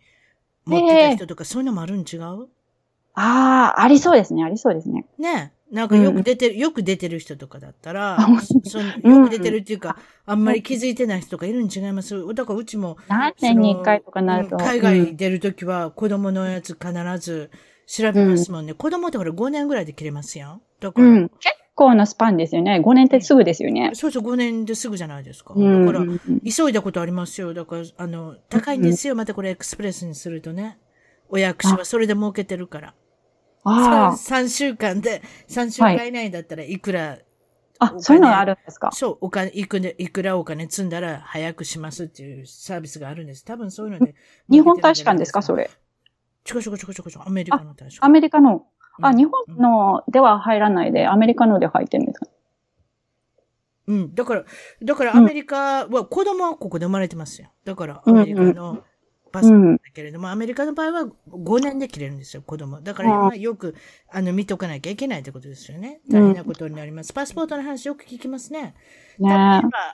[0.65, 2.49] 持ってた人とか、そういうのもあるん違う？
[3.15, 5.05] ああ、ありそうですね、ありそうですね。
[5.19, 8.19] ねなんかよく出てる、うん、よく出てる人とかだったら、
[8.65, 8.85] そよ
[9.25, 14.57] く出てるっていうか、うん、あんまり気づいてない人とかいるん違いますだからうちも、何年に一回とかなると。
[14.57, 17.51] 海外出るときは子供のやつ必ず
[17.91, 18.73] 調べますもんね。
[18.73, 20.61] うん、子供ってほら5年ぐらいで切れますやん。
[20.79, 21.31] だから、結
[21.75, 22.83] 構なスパンですよね。
[22.85, 23.93] 5年ってすぐですよね。
[23.95, 25.55] そうそう、5年ですぐじゃないですか。
[25.55, 26.05] だから、
[26.45, 27.55] 急いだことありますよ。
[27.55, 29.17] だから、あの、高いんですよ。
[29.17, 30.79] またこれエクスプレスにするとね。
[31.31, 32.95] お役所はそれで儲けてるから。
[33.65, 34.17] ああ。
[34.17, 37.25] 3週間で、3週間以内だったらいくら、はい、
[37.81, 38.91] あ、そういうのがあるんですか？
[38.93, 43.45] そう、お金、いくら、いくらお金積んだら早くしますっていうサービスがあるんです。
[43.45, 44.15] 多分そういうので。
[44.51, 45.43] 日本大使館ですか？
[45.43, 45.71] それ。
[46.45, 48.07] ちょこちょこちょこちょこちょこ、アメリカの大使館。
[48.07, 48.67] アメリカの。
[49.01, 52.27] あ、日本のでは入らないで、アメリカので入ってるんですか
[53.89, 54.15] うん。
[54.15, 54.45] だから、
[54.83, 57.49] だからアメリカは、子供はここで生まれてますよ。
[57.65, 58.85] だから、アメリカの
[59.33, 62.81] パスポートだけれども、アメリカの場合は5年で切れるんですよ、子供。
[62.81, 63.75] だから、よく、
[64.11, 66.01] あの、見とかなきゃいけないってことですよね。
[66.11, 67.13] 大変なことになります。
[67.13, 68.75] パスポートの話よく聞きますね。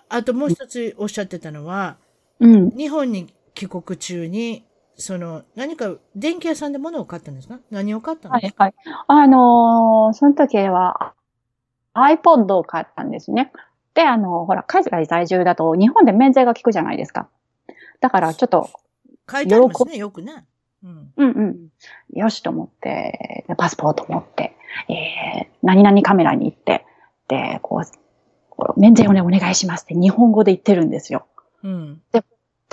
[0.08, 1.98] あともう一つおっしゃってたのは、
[2.40, 4.64] うん、日本に帰国中に、
[4.96, 7.58] その、何か電気屋さんで物を買ったんですか？
[7.70, 8.94] 何を買ったんですかはい、はい。
[9.08, 11.14] あのー、その時は
[11.94, 13.52] iPod を買ったんですね。
[13.94, 17.28] で、あの、ほら、海外在住だと日本で免税が効くじゃないですか。
[18.00, 18.70] だからちょっと、
[19.30, 20.44] 書いてありますね、よくね。
[20.82, 21.68] うん、うんうん
[22.12, 24.56] よしと思って、パスポート持って、
[24.88, 26.84] えー、何々カメラに行って、
[27.28, 27.82] で、こ
[28.58, 31.26] う、免税をね、お願いしますって日本語で言ってるんですよ。
[31.62, 32.22] うん、で、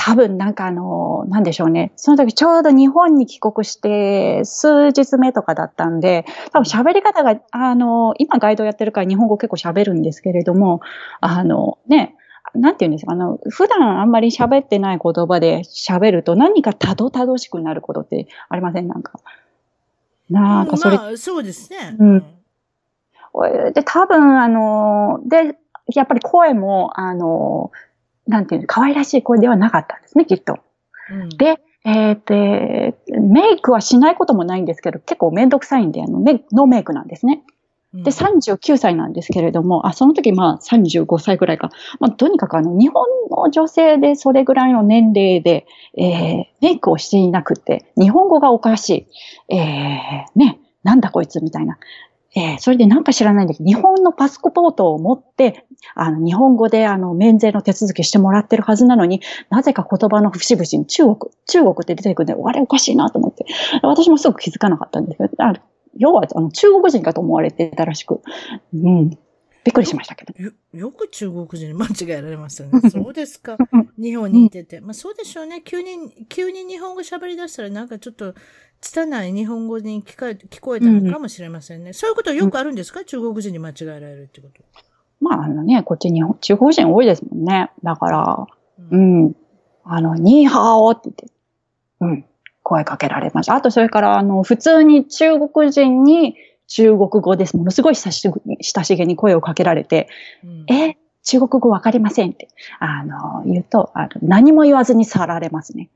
[0.03, 1.91] 多分なんかあの、なんでしょうね。
[1.95, 10.81] その時ちょうど日本に帰国して数日目とかだったんで、多分喋り方が、あの、今ガイドやってるから日本語結構喋るんですけれども、
[11.19, 12.15] あの、ね、
[12.55, 18.87] なんていうんですか、あの、普段あんまり喋ってない言葉で喋ると何かたどたどしくなることってありません？
[18.87, 19.19] なんか。
[20.31, 20.97] なんかそれ。
[20.97, 21.95] まあ、そうですね。
[21.99, 22.25] うん
[23.73, 25.55] で、多分、あの、で、
[25.93, 27.71] やっぱり声も、あの、
[28.31, 30.59] なんていうの、可愛らしい声ではなかったんですね、きっと。
[31.11, 37.43] うん、で、えー、で、メイクはしないこともないんですけど、結構めんどくさいんで、あの、メノーメイクなんですね。
[37.93, 41.71] で、39歳なんですけれども、あ、その時まあ35歳ぐらいか。
[41.99, 45.65] まあ、とにかくあの、日本の女性でそれぐらいの年齢で、
[45.97, 49.07] えー、メイクをしていなくて、日本語がおかし
[49.49, 49.55] い。
[49.55, 51.77] えー、ね、なんだこいつみたいな。
[52.33, 55.65] えー、それでなんか知らないんだけど、日本のパスポートを持って、
[55.95, 61.17] あの、日本語であの、免税の手続きしてもらってるはずなのに、なぜか言葉の節々に中国、
[61.47, 63.45] 中国って出てくるんで、あれおかしいなと思って。
[63.83, 65.29] 私もすぐ気づかなかったんですけど、
[65.97, 68.21] 要は、あの、中国人かと思われてたらしく。
[68.73, 69.17] うん。
[69.63, 70.33] びっくりしましたけど。
[70.41, 72.89] よ、よく中国人に間違えられますよね。
[72.89, 73.57] そうですか。
[73.97, 74.81] 日本にいてて。
[74.81, 75.61] まあそうでしょうね。
[75.61, 78.33] 急に、急に日本語喋り出したらなんかちょっと、
[78.81, 81.87] 拙い日本語に聞か聞こえたのかもしれませんね。
[81.87, 84.61] うん、そういうことよくあるんですか、うん、中国人に間違えられるってこと。
[85.19, 87.71] まあ、あのね、こっち日本、中国人多いですもんね。
[87.83, 88.47] だから、
[88.91, 89.35] うん、うん、
[89.83, 91.25] あの、ニーハオって言って、
[92.01, 92.25] うん。
[92.63, 93.55] 声かけられました。
[93.55, 96.35] あと、それから、あの、普通に中国人に
[96.67, 97.57] 中国語です。
[97.57, 98.27] ものすごい親し
[98.61, 100.07] 親しげに声をかけられて、
[100.43, 102.47] うん、え、中国語わかりませんって、
[102.79, 105.89] あの、言うと、あの何も言わずに去られますね。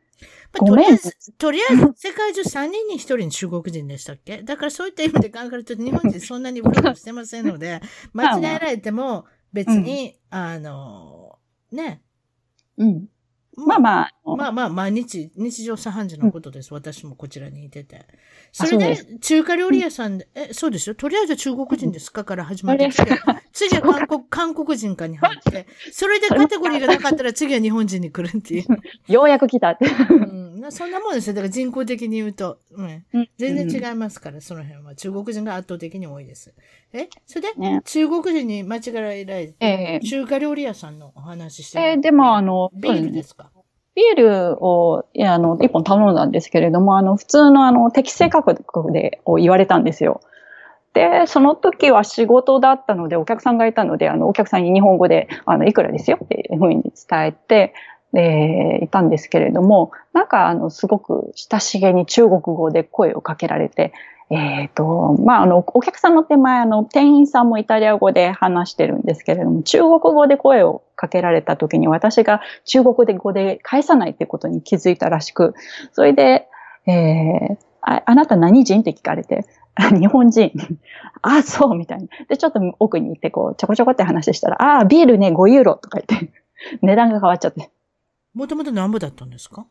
[0.60, 0.98] ごめん。
[1.38, 4.44] とりあえず、世界中3人に1人に中国人でしたっけ？
[4.44, 7.82] だからそういった意味で考えると、日本人そんなにブログしてませんので、
[8.14, 11.40] 間違えられても別に、うん、あの、
[11.72, 12.02] ね。
[12.78, 13.08] うん。
[13.58, 14.12] まあまあ。
[14.38, 16.72] まあまあ、毎日、日常茶飯事のことです。
[16.72, 18.06] うん、私もこちらにいてて。
[18.52, 20.96] それで、中華料理屋さんで、え、そうですよ。
[20.96, 22.90] とりあえず中国人ですかから始まって、
[23.54, 28.66] 次は韓国、韓国人かに入って、それでカテゴリーがなかったら次は日本人に来るっていう。
[29.12, 29.86] ようやく来たって。
[30.10, 31.34] うんそんなもんですよ。
[31.34, 33.04] だから人口的に言うと、うん、
[33.38, 34.96] 全然違いますから、その辺は。
[34.96, 36.54] 中国人が圧倒的に多いです。
[36.94, 37.10] え？
[37.26, 43.45] それで、ね、中国人に間違えられて、えー、中華料理屋さんのお話してえー、でもあの、ビールですか、
[43.96, 50.22] ビールを、あの、一本頼んだんですけれども、あの、普通のあの、適正価格で、を言われたんですよ。
[50.94, 56.18] で、その時は仕事だったので、お客さんがいたので、あの、お客さんに日本語で、あの、いくらですよ？
[56.24, 57.74] っていうふうに伝えて、
[58.14, 63.92] えー、いたんですけれども、なんか、あの、すごく親しげに中国語で声をかけられて、
[64.30, 75.54] えっ、ー、と、まあ、あの、お客さんの手前、あの、店員さんもイタリア語で話してるんですけれども、中国語で声をかけられた時に私が中国語で返さないってことに気づいたらしく、
[75.92, 76.48] それで、
[76.88, 79.46] えー、ああなた何人って聞かれて、
[80.00, 80.52] 日本人。
[81.22, 82.08] あ、そう、みたいな。
[82.28, 86.32] で、ちょっと奥に行って、こう、ちょこちょこって話したら、ああ、ビールね、5ユーロとか言って、
[86.82, 87.70] 値段が変わっちゃって。
[88.34, 89.66] もともと何部だったんですか？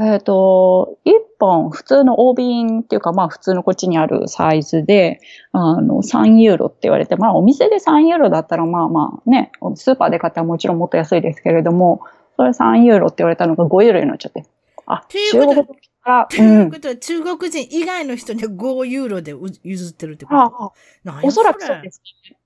[0.00, 5.20] えっ、ー、と、一本普通の大瓶っていうか、まあ普通のこっちにあるサイズで、
[5.52, 12.02] あの、3ユーロって言われて、まあお店で3ユーロだったらまあまあね、スーパーで買ったらもちろんもっと安いですけれども、
[12.36, 14.44] それ3ユーロって言われたのが5ユーロになっちゃって。
[14.86, 15.72] あ、中国か
[16.04, 19.34] ら、ということは、中国人以外の人には5ユーロで
[19.64, 20.36] 譲ってるってこと？
[20.38, 20.72] あ
[21.06, 22.00] あおそらくそうです。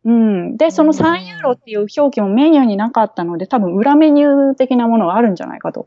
[0.05, 0.57] うん。
[0.57, 5.87] で、その3ユーロっていう表記もメニューになかったので、多分裏メニュー的なものがあるんじゃないかと。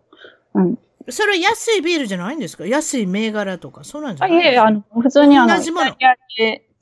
[0.53, 0.77] うん。
[1.09, 2.65] それ安いビールじゃないんですか？
[2.65, 4.37] 安い銘柄とか、そうなんじゃない？
[4.43, 5.95] ですかあ、いえ、あの、普通にあの、同じもの。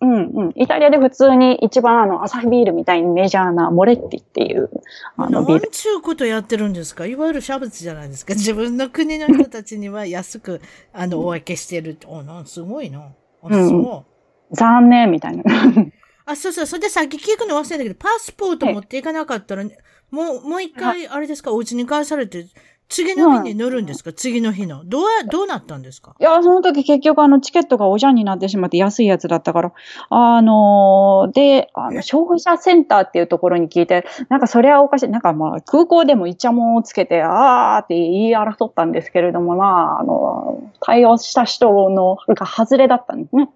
[0.02, 0.54] うんうん。
[0.56, 4.70] イタリアで普通に一番あの、アサヒビールみたいにメジャーなモレッティっていう、
[5.16, 5.62] あの、ビール。
[5.62, 7.06] なんちゅうことやってるんですか？
[7.06, 8.34] いわゆるシャブツじゃないですか？
[8.34, 10.60] 自分の国の人たちには安く、
[10.92, 12.06] あの、お分けしてるって。
[12.08, 13.00] おなん、すごいな。
[13.44, 13.60] あ、そう。
[13.60, 15.44] うん、残念みたいな。
[16.26, 16.66] あ、そうそう。
[16.66, 19.64] それでさっき聞くの忘れたけど、パスポート持っていかなかったら、
[20.12, 22.46] もう、もう一回、あれですか、お家に返されて、
[22.90, 24.84] 次の日に乗るんですか、うん、次の日の。
[24.86, 26.16] どうや、どうなったんですか？
[26.20, 29.72] いや、その時結局あのチケットがおじゃんになってしまって安いやつだったから、
[30.10, 35.10] あのー、で、あの、消費者センターっていうところに聞いて、なんかそれはおかしい。
[35.10, 43.50] なんかまあ空港でもイチャモンをつけて、あーって言い争ったんですけれども、まあ、あの、対応した人のが外れだったんですね。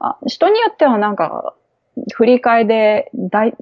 [0.00, 1.54] あ人によってはなんか、
[2.14, 3.54] 振り替えで大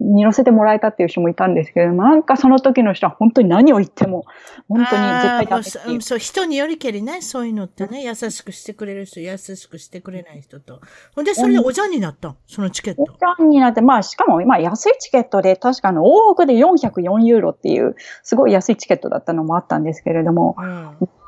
[0.00, 4.24] に乗せてもらえたっていう人もいたんですけど、なんかその時の人は本当に何を言っても、
[4.68, 6.02] 本当に絶対ダメっていう。
[6.02, 10.80] そう、人によりけりね、そういうのってね、優しくしてくれる人、優しくしてくれない人と。
[11.14, 13.02] ほんで、それでおじゃんになった、そのチケット。
[13.02, 20.66] おじゃんになって、まあ、しかも今安いチケットで、確かの、往復で404ユーロっていう、すごい安いチケットだったのもあったんですけれども、うん、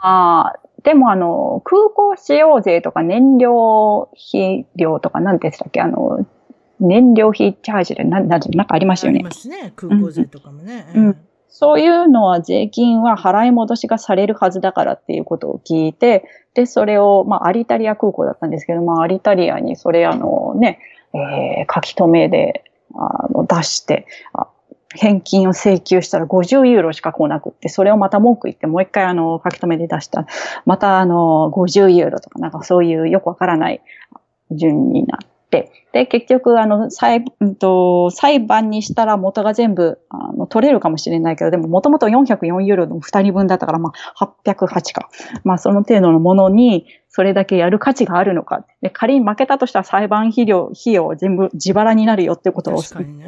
[0.03, 5.81] まあ、でもあの、空港使用税とか燃料費料とか何でしたっけ？
[5.81, 6.25] あの、
[6.81, 9.17] 燃料費チャージで、な、な、なんかありますよね。
[9.17, 9.73] ありますね。
[9.77, 10.87] 空港税とかもね。
[10.95, 11.17] うん。
[11.49, 20.81] そういうのは税金は払い戻しがされるはずだからっていうことを聞いて、で、それを、まあ、アリタリア空港だったんですけど、まあ、アリタリアにそれ、あのね、
[21.15, 24.49] えー、書き留めで、あの、出して、あ
[24.97, 30.27] 返金を請求したら50ユーロしか来なくって、それをまた文句言って、もう一回あの、書き留めで出した。
[30.65, 33.81] またあの、50ユーロとか、なんかそういうよくわからない
[34.51, 35.36] 順になって、
[35.93, 45.09] で、結局、あの、裁,、うんと、裁判にしたら元が全部、あの、取れるかもしれないけど、でも、もともと404ユーロの2人分だったから、まあ、808か。
[45.43, 48.67] まあ、その程度のものに、それだけやる価値があるのか。
[48.83, 53.25] で、仮に負けたとしたら裁判費用、費用全部自腹になるよってことを、ね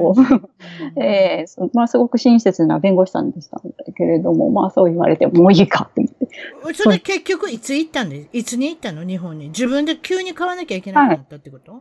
[1.02, 3.62] えー、まあ、すごく親切な弁護士さんでした
[3.96, 6.74] けれども、まあ、そう言われてもういいかって思って。
[6.74, 9.04] それ結局いつ行ったんでいつに行ったの？
[9.04, 9.46] 日本に。
[9.48, 11.80] 自分で急に買わなきゃいけなくなったってこと、はい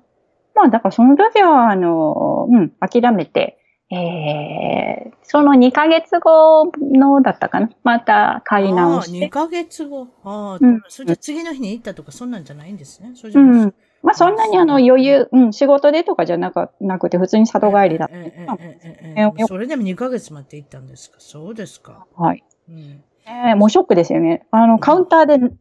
[0.58, 9.20] まあ、だからその時は、あの、うん、諦めて、えー、その2ヶ月後のだったかなまた買い直して。
[9.20, 10.08] ああ、2ヶ月後。
[10.24, 13.12] ああ、うん、それじゃ次の日に行ったとか、そんなんじゃないんですね。
[13.16, 13.74] それじゃうん。
[14.04, 19.48] まあそんなにあの余裕、うん、仕事でとかじゃなかなくて、普通に里帰りだった。
[19.48, 21.18] それでも2ヶ月待って行ったんですか？
[21.20, 22.06] そうですか。
[22.16, 22.44] はい。
[22.70, 24.46] うん、えー、もうショックですよね。
[24.52, 25.56] あの、カウンターで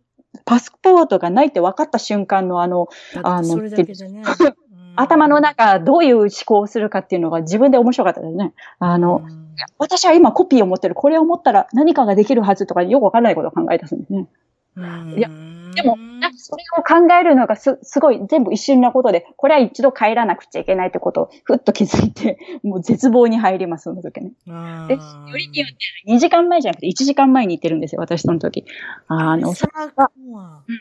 [0.44, 2.88] パスポートがないって分かった瞬間のあの、
[3.22, 4.22] あの、それだけでね。
[4.96, 8.52] 頭の中、どういう思考をするかっていうのが自分で面白かったですね。
[8.78, 9.22] あの、
[9.78, 10.94] 私は今コピーを持ってる。
[10.94, 14.26] これを持ったら何かができるはずとかよくわからないことを考え出すんですね。
[15.16, 15.30] いや、
[15.74, 15.96] でも、
[16.36, 24.32] それを考えるのがす、すごい全部一瞬なことで、これは一度帰らなくちゃいけないってことをふっと気づいて、 もう絶望に入ります、その時ね。
[24.46, 25.00] で、よ
[25.36, 28.64] りによって2時間前じゃなくて1時間前に行ってるんですよ、私その時。
[29.08, 29.66] あの、そ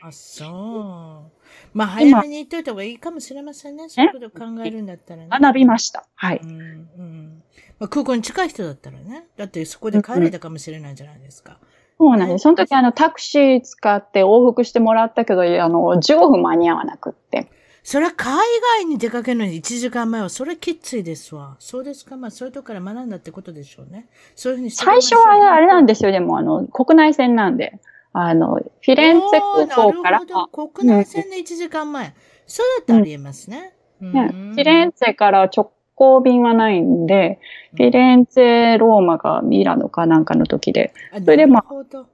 [0.01, 1.34] あ、そう。
[1.75, 3.89] まあ、早めに言っといた方がいいかもしれませんね。
[3.89, 5.27] そういうことを考えるんだったらね。
[5.29, 6.05] 学びました。
[6.15, 6.39] はい。
[6.41, 6.55] うん、う
[7.03, 7.43] ん。
[7.79, 9.27] まあ、空港に近い人だったらね。
[9.35, 11.59] だってそこで帰れたかもしれないじゃないですか。
[11.97, 12.43] そうなんです。
[12.43, 17.49] その時、あの、タクシー使って往復してもらったけど、あの、15分間に合わなくって。
[17.83, 18.35] それは海
[18.79, 21.57] 外に出かけるのに1時間前は、それきついですわ。
[21.59, 22.15] そうですか？
[22.17, 24.07] まあ、そういうとこから学んだってことでしょうね。
[24.35, 26.11] そういうふうに最初はあれなんですよ。
[26.11, 27.79] でも、あの、国内線なんで。
[28.17, 30.21] あの、フィレンツェ空港から。
[30.21, 32.13] 国内線で1時間前。
[32.47, 33.73] そうだっありえますね。
[34.01, 37.39] うん、ねフィレンツェから直行便はないんで、
[37.75, 40.93] フィレンツェ、ローマがミラノかなんかの時で。
[41.13, 41.65] それでまあ。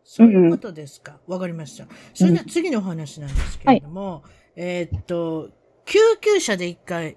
[0.03, 1.19] そういうことですか。
[1.27, 1.85] わ、うん、かりました。
[2.15, 4.21] それでは次のお話なんですけれども、はい、
[4.55, 5.49] えー、っと、
[5.85, 7.15] 救急車で一回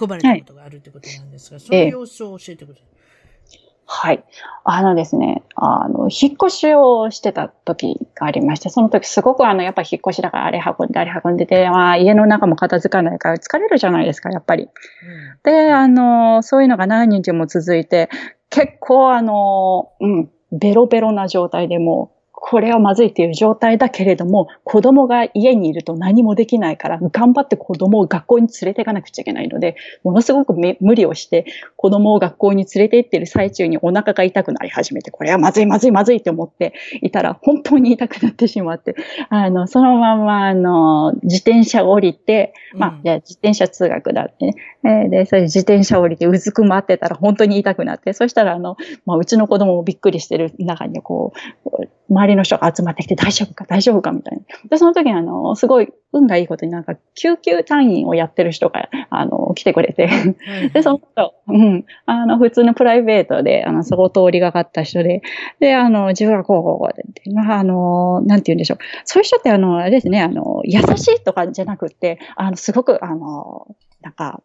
[0.00, 2.84] 運ばれたことがあるってことなんですが、はい、その様子を教えてください。
[3.92, 4.22] はい。
[4.62, 14.62] あのですね、あの、引っ越しをしてた時がありまして、その時すごくあの、やっぱ引っ越しだからあれ運んであれ運んでて、まあ、家の中も片付かないから疲れるじゃないですか、やっぱり。
[14.64, 14.70] うん、
[15.42, 18.08] で、あの、そういうのが何日も続いて、
[18.48, 31.44] 結構あの、うん、ベロベロな状態でもこれはまずいっていう状態だけれども、子供が家にいると何もできないから、頑張って子供を学校に連れていかなくちゃいけないので、ものすごく無理をして、
[31.76, 36.72] 子供を学校に連れて行ってる最中にお腹が痛くなり始めて、これはまずいまずいまずいって思って
[37.02, 38.96] いたら、本当に痛くなってしまって、
[39.28, 45.08] あの、そのまま、あの、自転車を降りて、まあ、じゃ自転車通学だってね。
[45.10, 51.32] で、それ自転車降りてうずくまってたら本当に痛くなって、そしたら、あの、まあ、うちの子供もびっくりしてる中にこ
[51.66, 51.70] う、
[52.10, 54.44] 周りの人が集まってきて大丈夫か大丈夫かみたいな。
[54.68, 60.08] で、その時にあの、すごい運がいいことになんか救急隊員をやってる人が、あの、来てくれて、
[60.72, 65.22] で、その人、うん、あの、普通のプライベートで、あの、そこ通りがかった人で、
[65.60, 67.04] で、あの、自分がこう、こう、で、
[67.38, 68.78] あの、なんて言うんでしょう。
[69.04, 74.42] そういう人ってあの、あれですね、あの、優しいとかじゃなくて、あの、すごく、あの、なんか、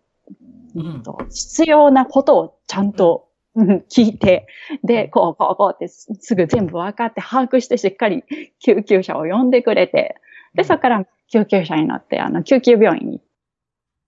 [0.75, 3.29] うん、必要なことをちゃんと
[3.89, 4.47] 聞いて、
[4.83, 8.23] で、こう、こう、こうってすぐ全部分かって把握してしっかり
[8.59, 10.17] 救急車を呼んでくれて、
[10.53, 13.25] で、そこから救急車に乗って、あの、救急病院に行っ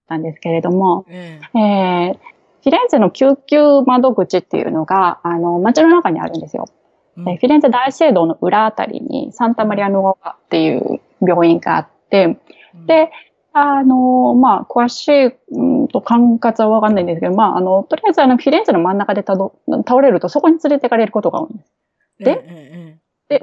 [0.08, 6.66] たんですけれども、うん、えー、フィレンツェの救急窓口っていうのが、あの、街の中にあるんですよ。
[7.16, 12.38] うん、フィレンツェ大聖堂の裏あたりにサンタマリアノーガっていう病院があって、
[12.86, 13.12] で、
[13.54, 21.74] あの、まあ、詳しい、うんと管轄はわかんないんですけど、まあ、あの、とりあえずあの、フィレンツェの真ん中でたど倒れると、そこに連れてかれることが多いんです。
[22.20, 23.42] で、で、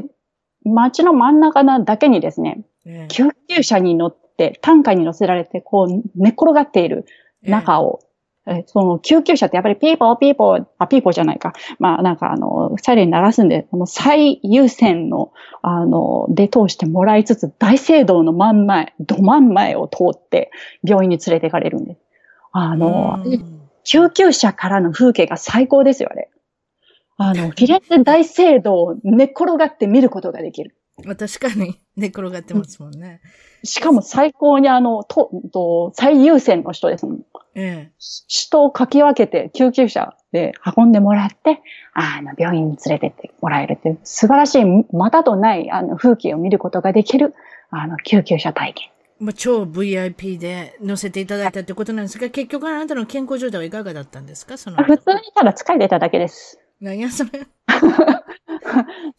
[0.65, 2.65] 街の真ん中なだけにですね、
[3.09, 7.07] 救急車に乗って、担架に乗せられて、こう、寝転がっている
[7.43, 8.01] 中を
[8.47, 11.55] えその救急車ってやっぱりピーポーピーポー、あ、ピーポーじゃないか。
[11.79, 15.33] まあなんかあの、サイレン鳴らすんで、この最優先の、
[15.63, 20.51] あの、で通してもらいつつ、大聖堂の真ん前、ど真ん前を通って
[20.83, 22.01] 病院に連れて行かれるんです。
[22.57, 23.19] あの、
[23.83, 26.31] 救急車からの風景が最高ですよ、あれ。
[27.17, 30.77] あの、 フィレンツェ大聖堂を寝っ転がって見ることができる。
[31.05, 33.21] まあ確かに寝転がってますもんね。
[33.65, 37.25] しかも最高にあの、と、と最優先の人ですもん。
[37.57, 37.93] ええ。
[37.99, 41.61] 人をかき分けて救急車で運んでもらって、
[41.93, 47.35] あの、病院に連れてってもらえるっていう素晴らしい、またとないあの風景を見ることができる、
[47.71, 48.91] あの、救急車体験。
[49.25, 54.59] まあ、超 VIP で乗せていただいたってことなんですが、結局あなたの健康状態はいかがだったんですか？
[54.59, 54.85] その後。
[54.85, 56.61] 普通にただ疲れてただけです。
[56.81, 57.47] 何やそれ？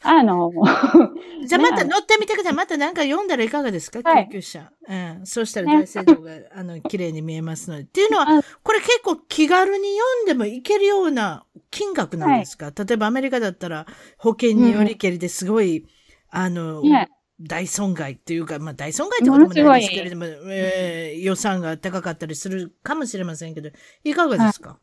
[0.04, 0.52] あの、
[1.48, 2.54] じゃあまた乗ってみてください。
[2.54, 4.00] またなんか読んだらいかがですか？
[4.04, 4.72] はい救急車。
[4.88, 5.22] うん。
[5.26, 7.84] そうしたら大聖堂が、あの、綺麗に見えますので。
[7.84, 13.86] っていうのはあ、これ結構気軽に読んでもいけるような金額なんですか、例えばアメリカだったら
[14.18, 15.88] 保険によりけりですごい、
[16.30, 17.10] あの、ね
[17.42, 23.70] 大損害っていうか、まあ大損害ってこともないですけれども、えー予算が高かったりするかもしれませんけど、
[24.04, 24.78] いかがですか、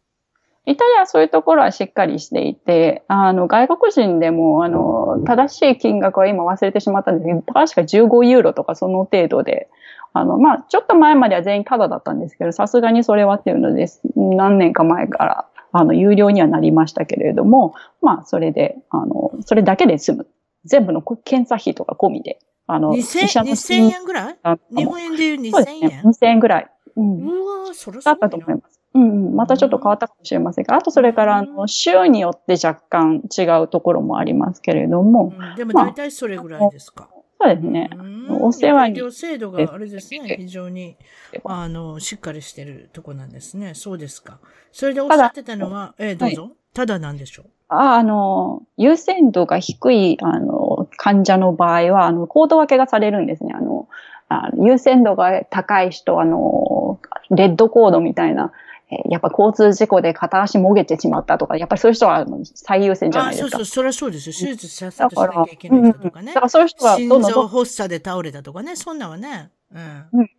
[0.65, 9.69] イタリアはそういうところはしっかりしていて、あの、外国人でも、あの、正しい金額は今忘れてしまったんですけど、確か15ユーロとかその程度で、
[10.13, 14.03] あの、まあ、ちょっと前までは全員タダだったんですけど、さすがにそれはっていうのです。
[14.15, 20.27] 何年か前から、あの、有料にはなりましたけれども、まあ、それで、あの、それだけで済む。
[20.65, 24.39] 全部の検査費とか込みで、あの、2000医者の2000円ぐらい？
[24.43, 26.11] あ日本円で言う2000そうですね円。
[26.11, 26.71] 2000円ぐらい。
[26.97, 27.27] うん。
[27.27, 28.81] うわーそれすだったと思います。
[28.95, 29.35] うんうん。
[29.37, 37.09] またちょっと変わったかもしれませんが、あとそれから、あの、州によって若干違うところもありますけれども、うんでもまあ大体それぐらいですか。
[37.41, 37.91] そうですね。
[37.93, 40.97] うんお世話に医療制度があれですね、非常に、
[41.45, 43.75] あの、しっかりしてるとこなんですね。
[43.75, 44.39] そうですか。
[44.71, 46.51] それでおっしゃってたのは、えーどうぞ。
[46.73, 47.47] ただなんでしょう？
[47.73, 53.55] ああの、優先度が低い、あの、患者の場合は、あの、コード分けがされるんですね。
[53.57, 53.89] あの、
[54.29, 57.01] あの優先度が高い人、あの、
[57.31, 58.53] レッドコードみたいな、
[58.91, 63.47] えーやっぱ交通事故で片足もげてしまったとか、やっぱりそういう人は最優先じゃないですか。
[63.47, 64.35] あそうそう、そりゃそうですよ。
[64.39, 66.41] 手術させしなきゃいけない人とかねうんだか。
[66.41, 69.51] らそういう人は心どんどんどん臓発作で倒れたとかね、そんなんはね。
[69.73, 70.31] うん。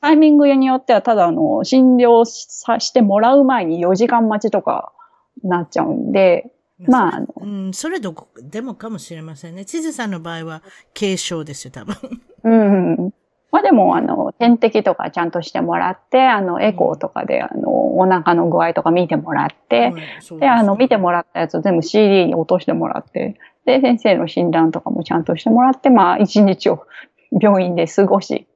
[0.00, 4.92] タイミングによっては、ただ、あの、診療さしてもらう前に4時間待ちとか
[5.42, 6.50] なっちゃうんで、
[6.86, 9.64] まあ、あのうん、それどこでもかもしれませんね。
[9.64, 10.62] 地図さんの場合は
[10.98, 11.96] 軽症ですよ、多分。
[12.44, 12.50] う
[13.06, 13.14] ん。
[13.50, 19.92] まあでも、あの、点滴とかちゃんとしてもらって、あの、エコーとかで、あの、お腹の具合とか見てもらって、
[20.30, 26.86] うんで、あの、見てもらったやつを全部 CD に落としてもらって、で、先生の診断とかもちゃんとしてもらって、まあ、一日を
[27.40, 28.46] 病院で過ごし、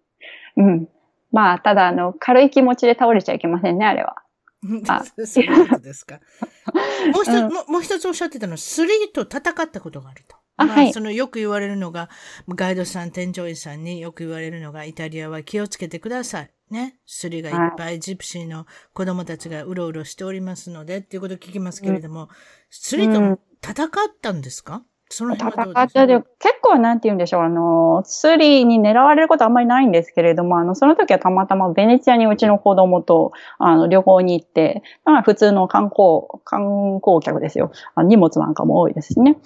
[0.57, 0.89] うん。
[1.33, 4.17] まあ、ただ、あの、軽い気持ちで倒れちゃいけませんね、あれは。
[4.89, 6.21] あ そういうことですか。
[7.15, 10.37] もう一つ、うんもう一つおっしゃってたのは、スリーと戦ったことがあると。
[10.57, 12.11] まあ、あはいそのよく言われるのが、
[12.49, 16.51] ガイドさん、添乗員さんによく言われるのが、イタリアは気をつけてください。
[16.71, 16.99] ね。
[17.07, 22.29] スリがいっぱいジプシーの子供たちがうろうろしておりますので、っていうことを聞きますけれども、
[22.69, 23.89] スリとも戦っ
[24.21, 24.85] たんですか？
[25.13, 37.73] その辺はどう結構なんて言うんでしょう、あの、スリに狙われることあんまりないんですけれども、あの、その時はたまたまベネチアにうちの子供と、あの、旅行に行って、まあ普通の観光、観光客ですよ。
[37.97, 39.35] あの荷物なんかも多いですしね。
[39.35, 39.41] で、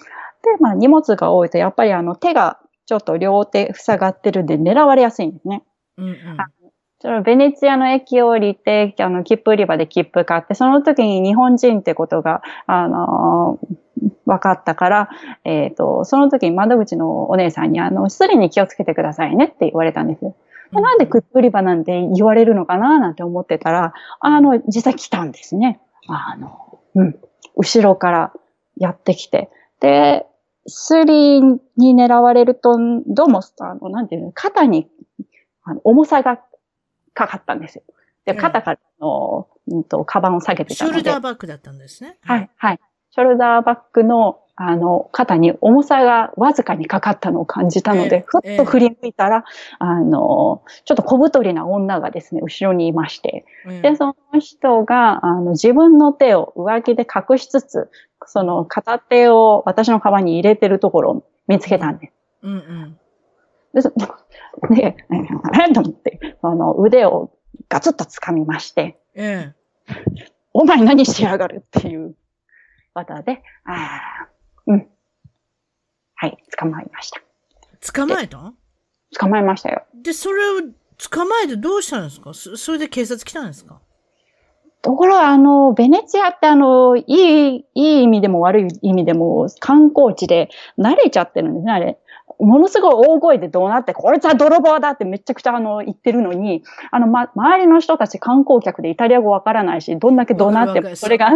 [0.59, 5.63] まあ荷物が多いと、やっぱりあの、手がちょっと両手塞がってるんで狙われやすいんですね。
[5.97, 6.37] うんうん。
[7.01, 13.75] それベネツィアの駅を降りて、あの、切符売り場で切符買って、その時に日本人ってことが、あのー
[14.25, 15.09] 分かったから、
[15.43, 20.35] えっ、と、その時に窓口のお姉さんに、あの、スリに気をつけてくださいねって言われたんですよ。
[20.71, 25.79] でなんで切符売り場なんて言われるのかななんて思ってたら、あの、実際来たんですね。
[26.07, 27.19] あの、うん。
[27.55, 28.33] 後ろから
[28.77, 29.49] やってきて。
[29.79, 30.25] で、
[30.67, 34.89] スリに狙われると、どうも、あの、なんていうの、肩に
[35.65, 36.39] あの重さが
[37.15, 37.83] かかったんですよ。
[38.25, 40.99] で、うん肩からの、うんと、カバンを下げてたので。
[40.99, 42.17] ショルダーバッグだったんですね。
[42.21, 42.79] はい、はい。
[43.11, 49.45] ショルダーバッグの、あの、肩に重さがわずかにかかったのを感じたのええで、ふっと振り向いたら、
[49.79, 57.89] あの、ちょっと小太りな女がですね、後ろにいまして、うんで、その人が、あの、自分の手を上着で隠しつつ、
[58.25, 62.13] その片手を私のカバンに入れてるところを見つけたんです。
[62.43, 62.99] うんうん。
[63.73, 63.91] で、そ
[64.71, 67.31] で、えと思って、あの、腕を
[67.69, 69.93] ガツッと掴みまして、ええ。
[70.53, 72.15] お前何しやがるっていう
[72.93, 74.29] ことで、ああ、
[74.67, 74.87] うん。
[76.15, 77.21] はい、捕まえました。
[77.93, 78.53] 捕まえた？
[79.19, 79.83] 捕まえましたよ。
[79.93, 80.61] で、それを
[81.09, 82.33] 捕まえてどうしたんですか？
[82.33, 83.81] そそれで警察来たんですか？
[84.81, 91.97] ところが、あの、ベネツィアってあの、いい、いい意味でも悪い意味でも観光地で慣れちゃってるんですね、あれ。
[92.39, 101.31] ものすごい大声で怒鳴って、こいつは泥棒だってめちゃくちゃあの言ってるのに、あの、ま、周りの人たち観光客でイタリア語わからないし、どんだけ怒鳴っても、それが、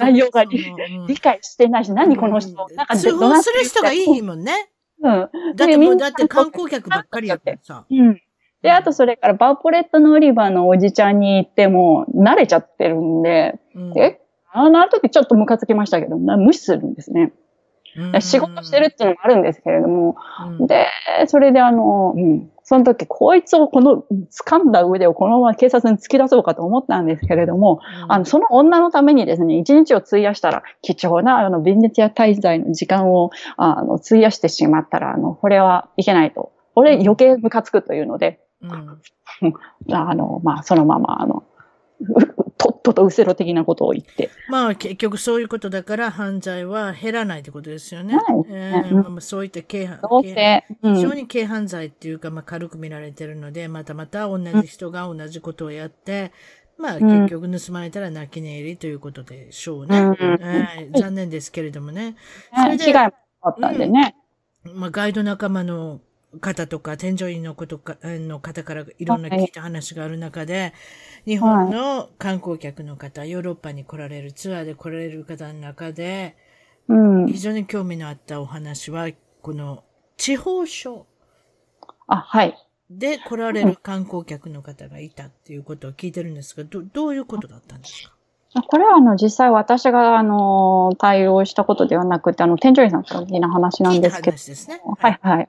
[0.00, 4.70] 内容が理解してないし、何この人、なんか通報する人がいいもんね。
[5.02, 5.30] うん。
[5.56, 7.86] だってもう、だって観光客ばっかりやってさ。
[7.88, 8.20] うん。
[8.62, 14.20] で、あとそれからバーポレットの売り場のおじちゃんに行っても慣れちゃってるんで、うん、え？
[14.52, 17.32] あの時ちょっとムカつきましたけど、無視するんですね。
[18.20, 20.16] 仕事してるっていうのもあるんですけれども、
[20.60, 20.86] うん、で、
[21.26, 36.52] それであの、うん、その時、こいつをこの、掴んだ腕をこのまま警察に突き出そうかと思ったんですけれども、うん、あの、その女のためにですね、一日を費やしたら、貴重な、あの、ビンネティア滞在の時間を、あの、費やしてしまったら、あの、これはいけないと。
[36.74, 38.98] これ余計ムカつくというので、うん、
[39.94, 41.44] あの、まあ、そのまま、あの、
[42.84, 44.30] とっととうせろ的なことを言って。
[44.50, 48.14] まあ結局そういうことだから犯罪は減らないってことですよね。
[48.14, 50.00] はい、えーまあ、そういった軽犯、
[50.82, 56.30] うん、非常に軽犯罪っていうか、まあ軽く見られてるので、またまた同じ人が同じことをやって、
[56.76, 60.00] まあ結局盗まれたら泣き寝入りということでしょうね。
[60.00, 62.16] うん、えー、残念ですけれどもね。
[62.54, 64.14] それで被害もあったんでね。
[64.74, 66.00] まあガイド仲間の
[66.40, 70.72] 方とか、添乗員のことか、の方からいろんな聞いた話がある中で、
[71.26, 76.36] 日本の観光客の方、ヨーロッパに来られる、ツアーで来られる方の中で、
[76.88, 79.10] うん、非常に興味のあったお話は、
[79.42, 79.84] この
[80.16, 81.06] 地方省。
[82.06, 82.56] あ、はい。
[82.90, 88.13] で来られる観光客の方がいたっていうことを聞いてるんですが、どどういうことだったんですか？
[88.62, 94.36] これはあの実際私があの対応したことではなくて、あの、添乗員さん的な話なんですけど。
[94.36, 95.48] ね、はいはい。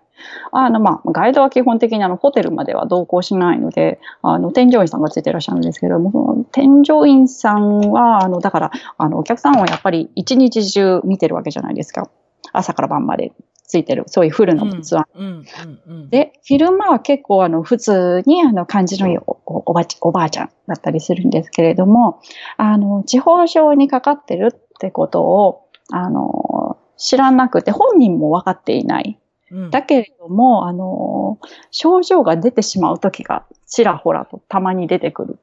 [0.52, 12.10] あの、まあ、ガイドは基本的にあの、ホテルまでは同行しないので、あの、添乗員さんがついていらっしゃるんですけども、添乗員さんは、あの、だから、あの、お客さんはやっぱり一日中見てるわけじゃないですか。
[12.54, 13.34] 朝から晩まで。
[13.68, 16.10] ついてる、そういうフルのツアー。
[16.10, 22.22] で、昼間は結構あの、普通にあの、感じのいいおおばおばあちゃんだったりするんですけれども、
[22.58, 29.20] あの、地方症にかかってるってことを、あの、知らなくて、本人も分かっていない。
[29.72, 31.40] だけれども、あの、
[31.72, 35.40] 症状が出てしまう時がちらほらとたまに出てくる。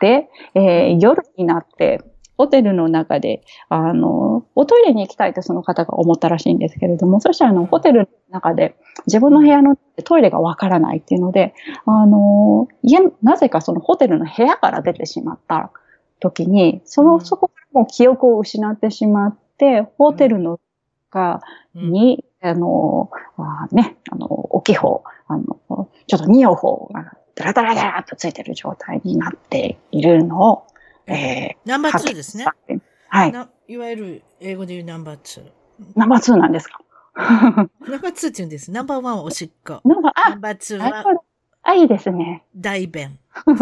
[0.00, 2.02] で、えー、夜になって、
[2.36, 8.76] ホテルの中で、あの、おトイレに行きたいとその方が思ったらしいんですけれども、そしたらあの、ホテルの中で
[9.06, 11.54] 自分の部屋のトイレがわからないっていうので、
[11.86, 15.70] あの、家、なぜかそのホテルの部屋から出てしまった
[16.20, 20.58] 時に、その、そこからもう記憶を失ってしまって、ホテルの
[21.10, 21.40] が、
[21.74, 30.66] に、あの、あね、あの、置き方、あの、ちょっと二方が、ダラダラダラとついてる状態になっているのを、
[31.06, 32.46] えー、ナンバー2ですね。
[33.08, 33.32] はい。
[33.68, 35.42] いわゆる英語で言うナンバー2。
[35.96, 36.78] ナンバー2なんですか？
[37.16, 37.22] ナ
[37.62, 38.70] ンバー2って言うんです。
[38.70, 39.80] ナンバー1はおしっこ。
[39.84, 41.04] ナンバー、ナンバー2は、
[41.62, 42.44] あ、いいですね。
[42.56, 43.18] 大便。
[43.46, 43.60] うんち。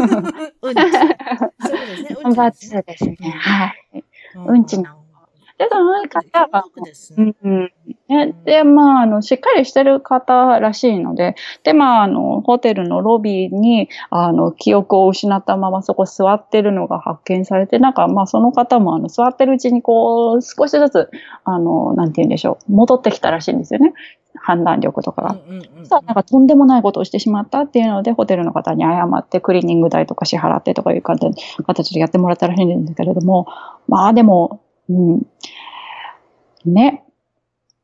[0.62, 2.16] そうですね。
[2.22, 3.16] ナンバー2ですね。
[3.40, 4.04] はい。
[4.34, 5.01] うんちの
[5.58, 6.64] で、その方が、
[7.16, 7.72] うんうん
[8.08, 21.10] ね、で、まあ、あの、しっかりしてる方らしいので、で、まあ、あの、ホテルのロビーに、あの、記憶を失ったままそこ座ってるのが発見されて、なんか、まあ、その方も、あの、座ってるうちに、こう、少しずつ、
[21.44, 23.94] あの、なんて言うんでしょう、戻ってきたらしいんですよね。
[24.34, 25.36] 判断力とかが。
[25.78, 33.46] そしたらなんかとんでもないことをしてしまったっていうので、ホテルの方に謝ってクリーニング代とか支払ってとかいう形でやってもらったらしいんですけれども、
[33.88, 34.60] まあでも、
[34.92, 35.26] うん。
[36.72, 37.04] ね。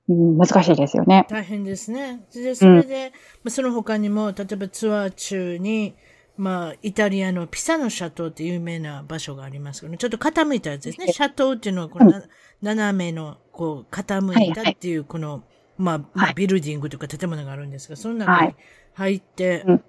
[0.09, 1.27] うん、難しいですよね。
[1.29, 2.25] 大変ですね。
[2.33, 3.13] で、それで、
[3.45, 5.95] うん、その他にも、例えばツアー中に、
[6.39, 11.13] まあ、イタリアのピサのシャトーって有名な場所がありますけど、ちょっと傾いたやつですね。
[11.13, 12.23] シャトーっていうのは、この、うん、
[12.63, 15.45] 斜めの、こう、傾いたっていう、この、はいはい、
[15.79, 18.55] まあ、まあ、ビルディングというか建物があるんですが、その中に
[18.95, 19.81] 入って、はい、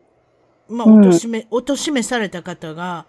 [0.69, 3.05] まあ、おとしめ、おとしめされた方が、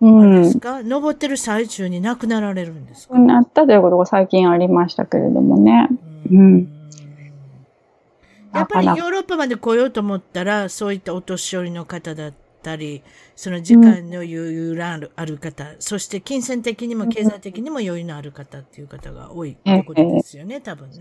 [0.00, 0.42] うん。
[0.42, 0.82] ですか？
[0.82, 3.18] 登ってる最中に亡くなられるんですか？
[3.18, 5.88] なったということが最近ありましたけれどもね。
[6.30, 6.38] うん。
[6.38, 6.68] うん、
[8.52, 13.02] やっぱりヨーロッパまで来ようと思ったら、そういったお年寄りの方だったり、
[13.36, 20.98] その時間の余裕がある,、ある方、そして金銭的にも経済的にも余裕のある方っていう方が多いってことですよね、えー、多分ね。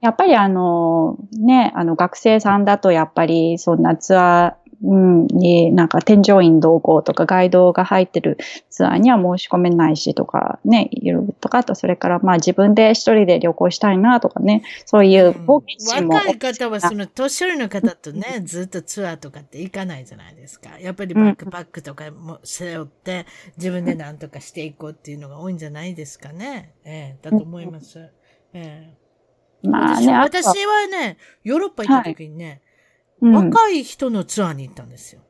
[0.00, 8.38] やっぱりあの、ね、あの学生さんだとやっぱりそんなツアー、うん、に、なんか添乗員同行とかガイドが入ってる
[8.70, 20.78] ツアーには申し込めないしとかね、いるとか、あとそれからまあ自分で一人で旅行したいなとかね、そういう冒険心も、うん、若い方はその年寄りの方とね、ずっとツアーとかって行かないじゃないですか。
[20.78, 23.26] やっぱりバックパックとかも背負って
[23.56, 26.74] 自分で何とかしていこうっていうのが多いんじゃないですかね。
[26.84, 28.10] ええだと思います。
[28.52, 29.08] ええ
[29.60, 32.67] まあね、私はね、ヨーロッパ行った時にね、うん
[33.20, 35.22] 若い人のツアーに行ったんですよ。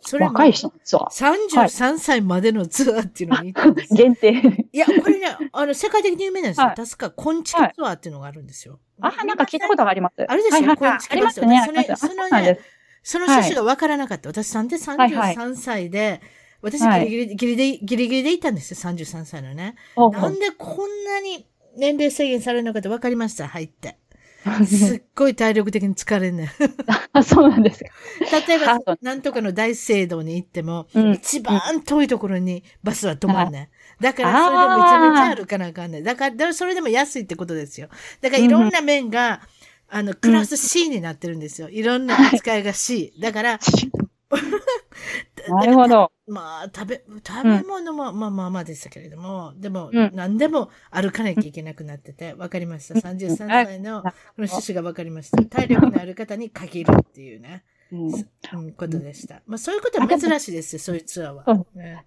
[0.00, 1.60] それも若い人のツアー。
[1.60, 3.96] 33歳までのツアーっていうのに行ったんですよ。
[4.02, 4.66] 限定。
[4.72, 6.66] いや、これね、あの、世界的に有名なんですよ。
[6.66, 8.80] はい確か、コンチキツアーっていうのがあるんですよ。
[9.00, 10.22] あ、なんか聞いたことがあります。
[10.26, 11.60] あるでしょはいはいはいこういうありますね。
[11.60, 11.92] あります。
[11.92, 12.60] あそれそのそうなんです。
[13.04, 14.28] その趣旨がわからなかった。
[14.28, 16.20] 私さんではいはい33歳で、
[16.62, 19.74] 私はいギリギリ、ギリで、ギリギリで行ったんですよ、33歳のね。
[19.96, 23.98] なんでこんなに年齢制限されるのかってわかりました、入って。
[24.66, 26.52] すっごい体力的に疲れんね
[27.24, 27.90] そうなんですか。
[28.46, 33.70] 例えばなんとかの大聖堂に行っても、うん一番遠いところにバスは止まんね
[34.00, 34.02] ん。
[34.02, 36.04] だから、それでめちゃめちゃ歩かなあかんねん。
[36.04, 37.88] だから、だからそれでも安いってことですよ。
[38.20, 39.42] だから、いろんな面が、
[39.88, 41.68] あの、クラス C になってるんですよ。
[41.68, 43.12] いろんな扱いが C。
[43.20, 43.60] だから、
[45.48, 46.12] なるほど。
[46.26, 50.10] まあ、食べ、食べ物も、まあまあまあでしたけれども、でも、うん。
[50.14, 52.94] 何でも歩かなきゃいけなくなってて、わかりました。
[52.94, 55.42] 33歳の、この趣旨がわかりました。
[55.44, 58.06] 体力のある方に限るっていうね、うん。
[58.06, 59.42] うん、ことでした。
[59.46, 61.44] まあそういうことは珍しいですよ、そういうツアーは。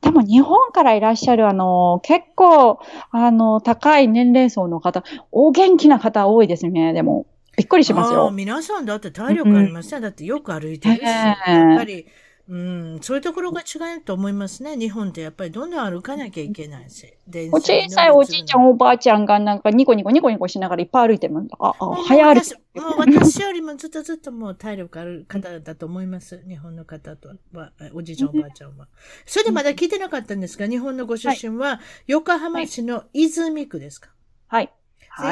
[0.01, 2.79] でも日本からいらっしゃる、あの、結構、
[3.11, 7.27] あの、高い年齢層の方、お元気な方多いですね、でも。
[7.57, 8.31] びっくりしますああよ。
[8.31, 10.01] 皆さんだって体力ありますね。
[10.01, 11.05] だってよく歩いてるし、え
[11.47, 12.05] えやっぱり、
[12.47, 14.77] うん、そういうところが違うと思いますね。
[14.77, 17.11] 日本ってやっぱりどんどん歩かなきゃいけないし。
[17.27, 21.47] 電お小さいおじいちゃん、おばあちゃんがなんかニコニコニコニコしながらいっぱい歩いてます。
[21.57, 22.43] あ、あ、もう早歩き。
[22.43, 26.43] 私もう私よりもずっとずっともう体力ある方だと思います。
[26.47, 28.89] 日本の方とは、おじいちゃんおばあちゃんは。
[29.25, 34.09] それでまだ聞いてなかったんですが、日本のご出身は横浜市の泉区ですか、
[34.47, 34.65] はい。
[34.65, 34.73] はい。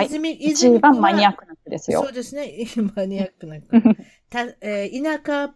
[0.05, 2.11] 泉一番マニアックな人ですよそう。
[2.11, 2.51] ですね。
[2.95, 3.67] マニアックな区。
[4.29, 5.53] たえー田舎、田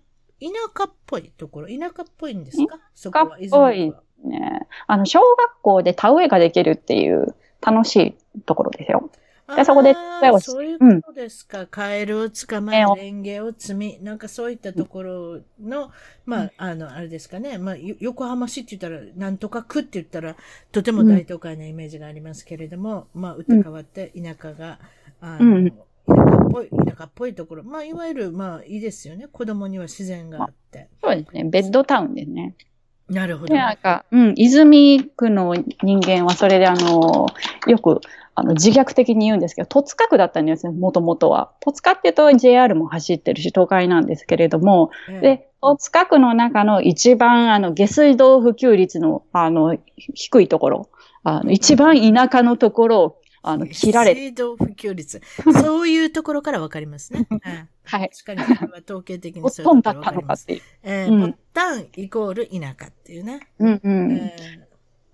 [0.77, 2.79] 舎っぽいところ、田舎っぽいんですか？
[2.93, 3.93] そこは、田舎っぽい。
[4.23, 4.67] ね。
[4.87, 7.95] あの、小学校で田植えができるっていう楽し
[8.35, 9.09] いところですよ。
[9.55, 9.95] でそこで
[10.41, 11.67] そういうことですか。
[11.67, 15.91] カエルを捕まえ、レンゲを積み、なんかそういったところの、
[16.25, 17.57] まあ、あの、あれですかね。
[17.57, 20.35] まあ、よ横浜市って言ったら、なんとか区って言ったら、
[20.73, 24.79] とても大都会なイメージがありますけれども、まあ、打って変わって田舎が、
[25.21, 25.73] あの、うん
[26.07, 27.63] 田舎っぽい、田舎っぽいところ。
[27.63, 29.27] まあ、いわゆる、まあ、いいですよね。
[29.27, 30.87] 子供には自然があって。
[31.03, 31.43] そうですね。
[31.43, 32.55] ベッドタウンですね。
[33.09, 33.53] なるほど。
[33.53, 37.27] で、なんか、うん、泉区の人間はそれであの、
[37.67, 38.01] よく、
[38.39, 41.53] あの、自虐的に言うんですけど、戸塚区だったんですよ、もともとは。
[41.59, 50.89] 戸塚って言うと JR も走ってるし、東海なんですけれども、ええで、戸塚区の中の一番、あの、下水道普及率の、あの、ひ低いところ、
[51.23, 55.19] あの、一番田舎のところを、あの、切られて、水道普及率。
[55.59, 57.25] そういうところからわかりますね。
[57.31, 58.11] う んはい。
[58.23, 60.45] 確かに、統計的ほにそういうところわかります。
[60.47, 60.61] のかっていう。
[60.83, 63.39] えー、うんボッタンイコール田舎っていうね。
[63.57, 64.11] うんうん。
[64.11, 64.66] えー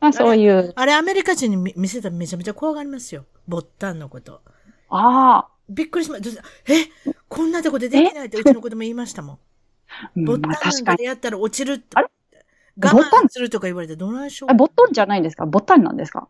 [0.03, 3.25] まあ、そういう、あれ、アメリカ人に見見せたらめちゃめちゃ怖がりますよ。
[3.47, 4.41] ボッタンのこと。
[4.89, 6.43] ああ、びっくりしました。
[6.67, 7.13] え？
[7.29, 9.39] こんなとこでできないってうちの子供言いましたもん。
[10.17, 11.85] うんボッタンでやったら落ちるって。
[11.93, 12.07] あれ？
[12.81, 13.23] 我ボッタン？
[13.23, 15.45] 慢するとか言われてどないしょうあ、ボットンじゃないんですか？
[15.45, 16.27] ボッタンなんですか？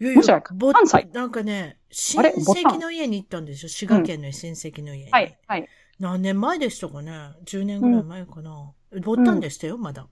[0.00, 1.10] いやいやや、ボ関西？
[1.12, 3.68] なんかね、親戚の家に行ったんですよ。
[3.68, 5.10] 滋賀県の親戚の家に。
[5.10, 5.68] はい、はい。
[6.00, 7.12] 何年前でしたかね
[7.44, 8.72] ?10 年ぐらい前かな。
[9.04, 10.06] ボッタンでしたよ、まだ。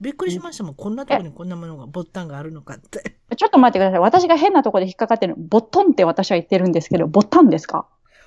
[0.00, 0.74] びっくりしましたもん。
[0.74, 3.16] こんなところにこんなものが、ボッタンがあるのかって。
[3.36, 4.00] ちょっと待ってください。
[4.00, 5.34] 私が変なところで引っかかってる。
[5.38, 7.86] ボットンって私は言ってるんですけど、ボッタンですか？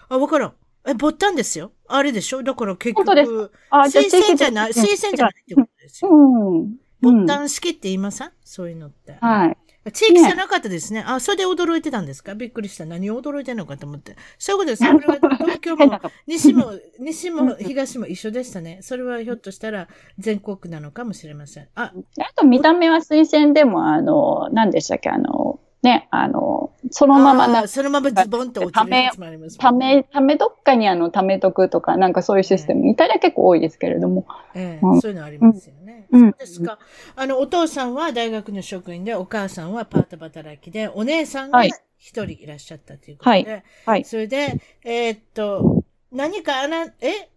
[0.10, 0.54] あ、わからん。
[0.88, 1.72] え、ボッタンですよ。
[1.88, 2.42] あれでしょ？
[2.42, 6.12] だから結本当で局、あ、推薦じゃない、推薦じゃないってことですよ。
[6.12, 6.16] う
[6.62, 6.76] ん。
[7.02, 8.32] ボうんッタン式って言いません？
[8.44, 9.18] そういうのって。
[9.22, 9.58] はい。
[9.94, 11.04] 地域じゃなかったですね。
[11.08, 12.36] あ、それで驚いてたんですか？
[12.36, 12.86] びっくりした。
[12.86, 14.18] 何を驚いてんのかと思って。
[14.38, 14.84] そういうことです。
[14.86, 16.00] これは東京も。
[16.28, 18.80] 西も、西も東も一緒でしたね。
[18.82, 21.68] それはひょっとしたら全国なのかもしれません。
[21.76, 25.49] あ、あと見た目は推薦でも、あの、何でしたっけ、あの、
[25.82, 29.72] ね、あの、そのままなそのままズボンと落ちるやつもありますた。
[29.72, 34.26] め、ためどっかにあの、ためとくとか、なんかそういうシステム、イタリア結構多いですけれども。
[34.56, 36.08] ええうんそういうのありますよね。
[36.12, 36.80] うんそうですか。
[37.16, 44.06] あの、お父さんは大学の職員で、お母さんはパート働きで、お姉さんがはい一人いらっしゃったということで、はい。
[44.06, 47.30] それで、えーっと、何かあな、え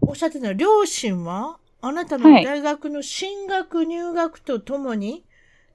[0.00, 5.24] おっしゃってたの、両親はあなたのはい大学の進学、入学とともに、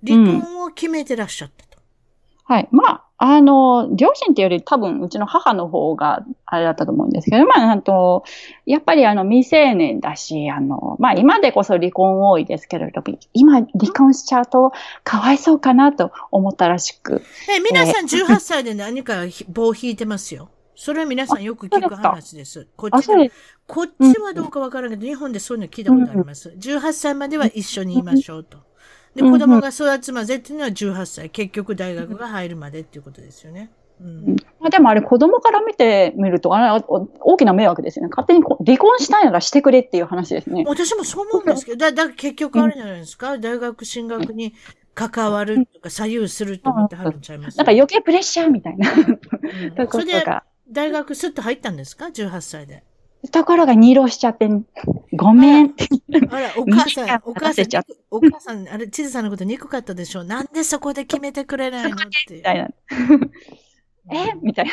[0.06, 1.73] 離婚を決めてらっしゃったと。
[2.54, 2.68] はい。
[2.70, 8.26] まあ、あの、両親っていうより多分うちの母の方があれだったと思うんですけど、まあ、あと、
[8.68, 14.72] やっぱりあの未成年だし、あの、まあ今でこそ離婚多いですけれども、今離婚しちゃうと
[15.04, 17.24] かわいそうかなと思ったらしく。
[17.50, 20.52] え、皆さん18歳で何かひ棒を引いてますよ。
[20.76, 22.68] それは皆さんよく聞く話です。
[22.76, 23.08] こあ、っち。
[23.66, 26.54] こっちはどうかわからんけど、日本でそういうの聞いたことあります。
[26.60, 28.58] 18歳までは一緒にいましょうと。
[28.58, 28.73] で、うん
[29.22, 31.30] 子供が育つまでっていうのは18歳。
[31.30, 33.72] 結局大学が入るまでっていうことですよね。
[34.02, 38.10] うんまあ、でもあれ子供から見てみると、あれ大きな迷惑ですよね。
[38.10, 40.64] 勝手にこ離婚したいならしてくれっていう話ですね。
[40.68, 44.56] 私もそう思うんですけど、だ、だ結局あれじゃないですか、大学進学に
[44.96, 50.24] 関わるとか左右すると思ってはるんちゃいますなんか余計プレッシャーみたいなうん それで。
[50.70, 52.84] 大学スッと入ったんですか ?18 歳で。
[53.32, 54.50] ところが二浪しちゃって、
[55.16, 55.88] ごめんって。
[56.30, 57.66] あら、お母さん お母さん
[58.12, 60.24] お母さん、あれ、地図さんのこと憎かったでしょ？
[60.24, 62.36] なんでそこで決めてくれないのって。
[62.36, 62.70] みたいな。
[64.12, 64.34] え？
[64.42, 64.66] みたい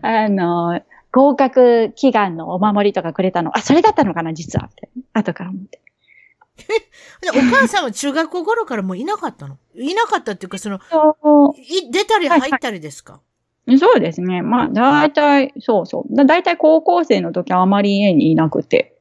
[0.00, 0.24] な。
[0.24, 0.80] あの、
[1.12, 3.56] 合格祈願のお守りとかくれたの。
[3.56, 4.66] あ、それだったのかな、実は。
[4.66, 4.90] って。
[5.12, 5.80] 後から思って。
[7.20, 9.58] でお母さんは中学校頃からもういなかったの？
[9.74, 13.20] いなかったっていうか、その、そい出たり入ったりですか、う
[13.78, 14.42] そうですね。
[14.42, 16.14] まあ、だいたい、そうそう。
[16.14, 18.92] だだいたい高校生の時はあまり家にいなくて。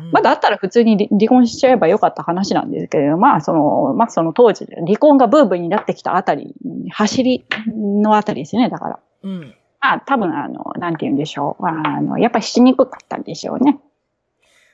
[0.00, 6.54] うんまあ、だったら普通に離離婚しちゃえばよかった話なんですけれど、まあ、その、まあ、その当時、離婚がブームになってきたあたり、
[6.90, 7.44] 走り
[7.76, 9.00] のあたりですね、だから。
[9.24, 9.54] うん。
[9.80, 11.66] まあ、多分、あの、なんて言うんでしょう。
[11.66, 13.80] あの、やっぱりしにくかったんでしょうね。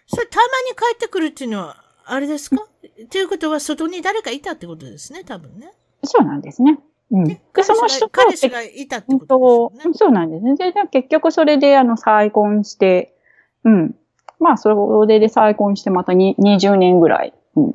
[0.06, 2.56] それたまに帰ってくるっていうのは、あれですか？
[3.04, 5.72] っていうことは、外に誰かいたってことですね、多分ね。
[6.04, 6.78] そうなんですね。
[7.14, 7.24] うん。
[7.24, 9.94] で、その人と彼氏がいたってうんことでしょうね。
[9.94, 10.56] そうなんですね。
[10.56, 13.16] で、で結局それで、あの、再婚して、
[13.64, 13.94] うん。
[14.40, 17.32] まあ、それで再婚して、またに20年ぐらい。
[17.56, 17.74] うん。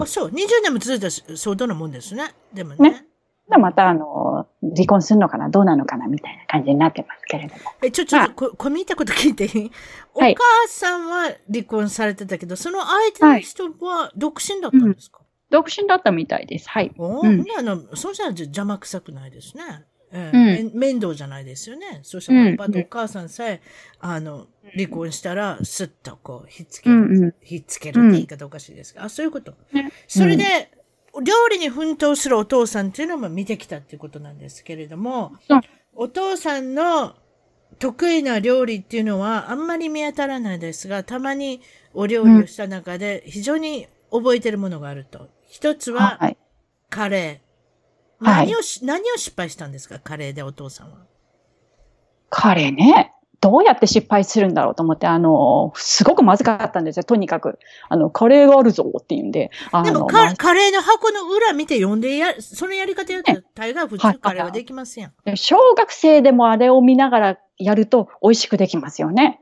[0.00, 0.28] あ、そう。
[0.28, 2.34] 20年も続いたし相当なもんですね。
[2.52, 2.90] でもね。
[2.90, 3.04] ね
[3.50, 5.48] でまた、あの、離婚するのかな？
[5.48, 6.06] どうなのかな？
[6.06, 7.60] みたいな感じになってますけれども。
[7.82, 9.70] え、ちょ、ちょっと、こ、こみたこと聞いていい？
[10.12, 16.68] おはい母さんは離婚されてたけど、その相手の人は独身だったんですか、独身だったみたいです。
[16.68, 16.92] はい。
[16.98, 19.84] おうんあの、そうしたら邪魔くさくないですね。
[20.10, 22.00] ええうん面倒じゃないですよね。
[22.02, 23.60] そしたらうんパパとお母さんさえ、
[24.00, 26.96] あの、離婚したら、すっとこう、ひっつける。
[26.96, 27.34] うんうん。
[27.42, 29.54] ひっつけるって言い方おかしいですか、あ、そういうこと。
[29.72, 30.70] ねそれで、
[31.22, 35.32] 料理に奮闘するお父さんっていうのも見てきたっていうことなんですけれども
[35.94, 37.16] お父さんの
[37.78, 41.60] 得意な料理っていうのはあんまり見当たらないですが、たまに
[41.94, 45.28] お料理をした中で非常に覚えてるものがあると。
[45.48, 46.36] 一つははい。
[46.90, 48.24] カレー。
[48.24, 49.98] はい何をし、何を失敗したんですか？
[50.00, 50.98] カレーでお父さんは。
[52.30, 57.58] 彼ね、どうやって失敗するんだろうと思って、あの、すごくまずかったんですよ、とにかく。
[57.88, 59.50] あの、カレーがあるぞって言うんで。
[59.84, 65.12] でもカ、カレーの箱の裏見て読んでや、そのやり方やったら大概普はい通カレーはできますやん。
[65.24, 69.40] ま小学生でもあれを見ながらやると美味しくできますよね。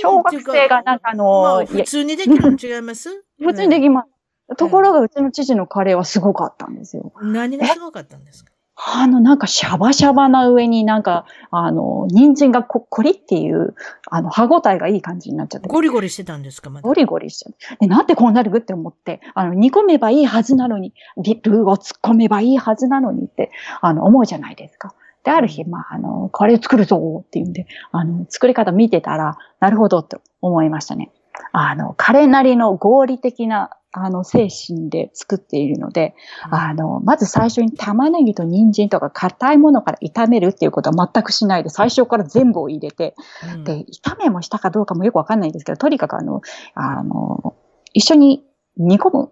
[0.00, 3.24] 小学生がなんかあのまあ、普通にできるの違います？
[3.42, 4.08] 普通にできます。
[4.56, 7.12] ところが、うちの父のカレーはすごかったんですよ。
[7.22, 8.50] 何がすごかったんですか？
[8.82, 13.74] あの、なんかシャバシャバな上になんか、あの、人参がこっこりっていう、
[14.10, 15.68] あの、歯ごたえがいい感じになっちゃって。
[15.68, 16.88] ゴリゴリしてたんですかまだ？
[16.88, 17.54] ゴリゴリしちゃう。
[17.78, 23.50] で、なんでこうなるって思って、あの、煮込めばいいはずなのに、リルーを突っ込めばいいはずなのにって、
[23.82, 24.94] あの、思うじゃないですか。
[25.24, 31.10] で、ある日、まあ、あの、カレー作るぞっていうんで、あの、作り方見てたら、なるほどって思いましたね。
[31.52, 36.14] あの、彼なりの合理的な、あの、精神で作っているので、
[36.50, 43.16] あの、まず最初に玉ねぎと人参とか硬いものから炒めるっていうことは全くしないで、最初から全部を入れて、
[43.54, 43.64] うん。
[43.64, 46.40] で、炒めもしたかどうかもよくわかんないんですけど、とにかくあの、
[46.74, 47.56] あの、
[47.92, 48.44] 一緒に
[48.76, 49.28] 煮込むん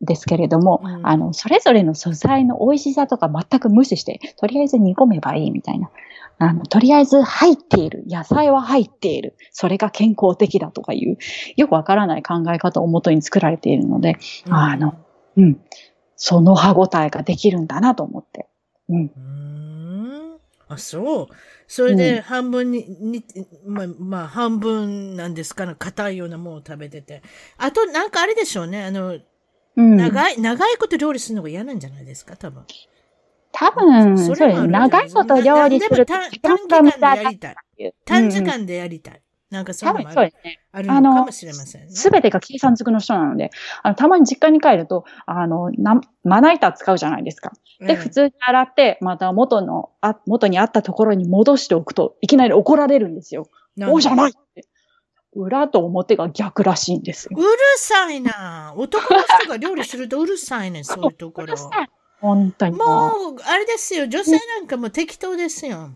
[0.00, 1.06] ですけれども、うん。
[1.06, 5.90] あの、それぞれの素材の美味しさとか全く無視して、とりあえず煮込めばいいみたいな。
[6.38, 8.04] あの、とりあえず入っている。
[8.06, 9.36] 野菜は入っている。
[9.52, 11.18] それが健康的だとかいう、
[11.56, 14.18] よくわからない考え方をもとに作られているので、
[14.48, 14.94] あの、
[15.36, 15.60] うん。
[16.16, 18.48] その歯ごたえができるんだなと思って。
[18.88, 19.04] うん。
[19.06, 19.20] うー
[20.34, 20.38] ん。
[20.68, 21.34] あ、そう。
[21.66, 23.24] それで半分に、に
[23.66, 27.22] まあ、まあ、半分なんですかね、硬いようなものを食べてて。
[27.56, 28.84] あと、なんかあれでしょうね。
[28.84, 29.18] あの、
[29.76, 32.64] うん、長い、長いこと料理するのが嫌なんじゃないですか、多分。
[33.52, 37.52] 多分、そうですそれもある長いこと料理するとな時短間でやだりたい。
[37.52, 37.94] っていう。
[38.04, 39.22] 短時間でやりたい。
[39.50, 40.60] なんかそういうのもあるね。
[40.72, 41.90] あるのかもしれませんね。
[41.90, 43.50] すべてが計算づくの人なので、
[43.82, 47.52] あの、たまに実家に帰ると、あの、なまな板使うじゃないですか。
[47.80, 53.48] で、ええ普通に洗って、また元の、あ、元にあったところに戻しておくと、いきなり怒られるんですよ。
[53.76, 54.66] なんでおじゃないって。
[55.34, 57.42] 裏と表が逆らしいんですよう。
[57.42, 58.74] るさいな。
[58.76, 61.54] 男の人が料理するとうるさいね、そういうところ。
[62.20, 64.08] 本当にももう、あれですよ。
[64.08, 65.90] 女性なんかもう適当ですよ。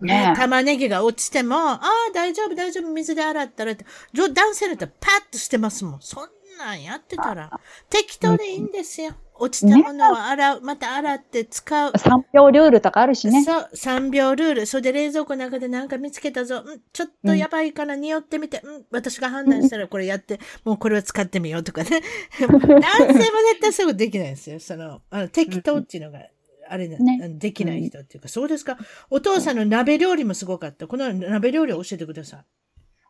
[0.00, 0.06] う。
[0.06, 3.84] ね玉ねぎが落ちても、ああ、大丈夫、大丈夫、水で洗ったらって。
[4.14, 6.00] 女男性だったらパッとしてますもん。
[6.00, 6.28] そん
[6.58, 7.50] なんやってたら、
[7.88, 9.14] 適当でいいんですよ。
[9.40, 11.92] 落ちたものは洗う、また洗って使う。
[11.92, 13.42] 3秒ルールとかあるしね。
[13.42, 14.66] そう、3秒ルール。
[14.66, 16.62] それで冷蔵庫の中で何か見つけたぞ。
[16.64, 18.60] うん、ちょっとやばいから匂ってみて。
[18.62, 22.02] うん、私が判断したらこれやって、もうこれは使ってみようとかね。
[22.38, 24.60] 男性も絶対そういうことできないですよ。
[24.60, 26.20] その、あの適当っていうのが
[26.68, 28.78] あれな、ねできない人っていうか、そうですか。
[29.10, 30.86] お父さんの鍋料理もすごかった。
[30.86, 32.40] この鍋料理を教えてください。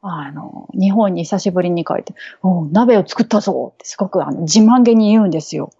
[0.02, 5.72] あの、日本に久しぶりに帰って、おう鍋を作ったぞってすごくあの自慢げに言うんですよ。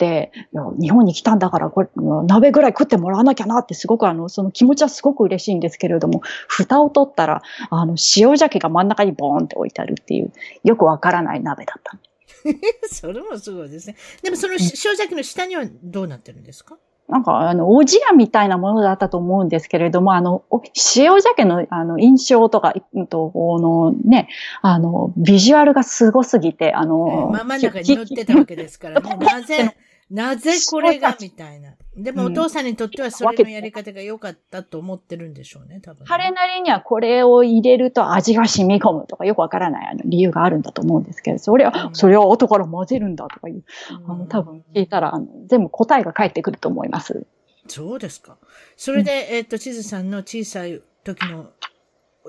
[0.00, 1.88] 日本に来たんだから、これ、
[2.26, 10.32] 鍋ぐらい食ってもらわなきゃなってすごくあの、その気持ちはすごく嬉しいんですけれども、蓋を取ったら、あの、塩鮭が真ん中にボーンって置いてあるっていう、
[10.64, 11.98] よくわからない鍋だった。
[12.90, 13.96] それもすごいですね。
[14.22, 16.76] でもその塩鮭の下にはどうなってるんですか？
[17.08, 20.62] なんか、あの、おじやみたいなものだったと思うんですけれども、あの、お
[20.94, 24.28] 塩鮭の、あの、印象とか、うんと、このね、
[24.60, 29.16] あの、ビジュアルがすごすぎて、あえーの、まあ真ん中に乗ってたわけですからね。
[29.24, 29.74] なぜ、
[30.10, 31.72] なぜこれがみたいな。
[31.96, 36.04] でもお父さんにとってはそれのやり方が良かったと思ってるんでしょうね、多分ね。
[36.08, 47.26] 彼なりにはこれを入れると味が染み込むとかよくわからないあの理由があるんだと思うんですけど、それは、うんそれを後から混ぜるんだとかいう、あうんの、多分聞いたら、あの、全部答えが返ってくると思います。
[47.66, 48.38] そうですか。
[48.76, 51.50] それで、えっと、地図さんの小さい時の、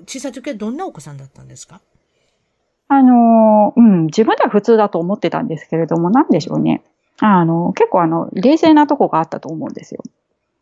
[0.07, 1.81] 小さい時はどんなお子さんだったんですか？
[2.87, 6.81] あの、うん、自分では普通だと思ってたんですけれども、なんでしょうね。
[7.19, 10.03] あの、結構あの、冷静なとこがあったと思うんですよ。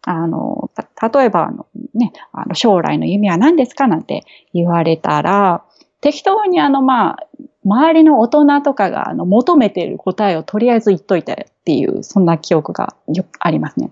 [0.04, 5.64] あの、た例えばあの、ね、あの、将来の夢は何ですかなんて言われたら、
[6.02, 7.28] 適当にあの、まあ、
[7.66, 13.92] 周りの大人とかがあの求めている答えをとりあえず言っといてっていう、そんな記憶がよくありますね。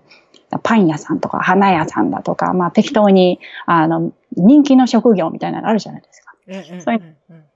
[0.62, 6.32] パン屋さんとか花屋さんだとか、まあ適当に、あの、人気の職業みたいなのあるじゃないですか。
[6.46, 7.55] ええそういえええ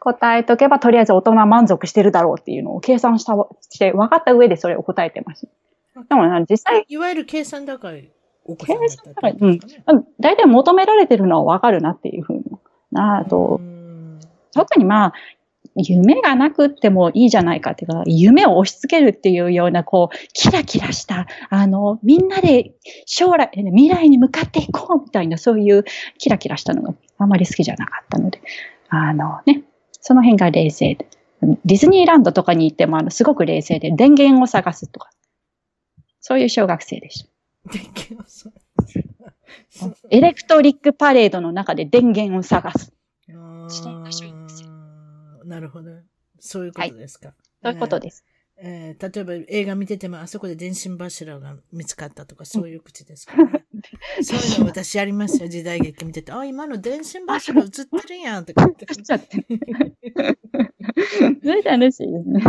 [0.00, 3.34] 答えとけば、とりあえず大人は満足してるだろうっていうのを計算した、
[3.70, 5.46] して、分かった上でそれを答えてます。
[6.08, 8.10] でもな、実際、いわゆる計算高い
[8.58, 9.36] 計算高い。
[9.38, 9.60] うん
[10.18, 12.44] 大体求められてるのは分かるなっていうふうに。
[12.90, 14.18] なあとう、ん
[14.52, 15.12] 特にまあ、
[15.76, 22.72] 夢がなくってもいいじゃないかっていうか、夢を押し付けるっていうような、こう、キラキラした、あの、みんなで
[23.06, 25.84] 将来、未来に向かっていこうみたいな、そういう
[26.18, 28.40] キラキラしたのがあまり好きじゃなかったので、
[28.88, 29.62] あのね、
[30.00, 31.08] その辺が冷静で。
[31.64, 35.10] ディズニーランドとかに行っても、あの、すごく冷静で、電源を探すとか、
[36.20, 37.30] そういう小学生でした。
[37.72, 38.52] 電源をそう
[39.70, 42.92] そうエレクトリックパレードの中で電源を探す。
[45.44, 45.90] なるほど。
[46.38, 47.34] そういうことですか。
[47.62, 48.24] そういうことです。
[48.56, 53.36] えー例えば映画見ててもあそこで電信柱が見つかったとかそういう口ですか？
[53.36, 53.59] らね。
[54.22, 56.32] そういうの私やりますよ、時代劇見てて。
[56.32, 58.86] あ、今の電信柱映ってるやんとか言って。
[58.86, 59.46] ちゃって。
[61.42, 62.40] それ楽しいですね。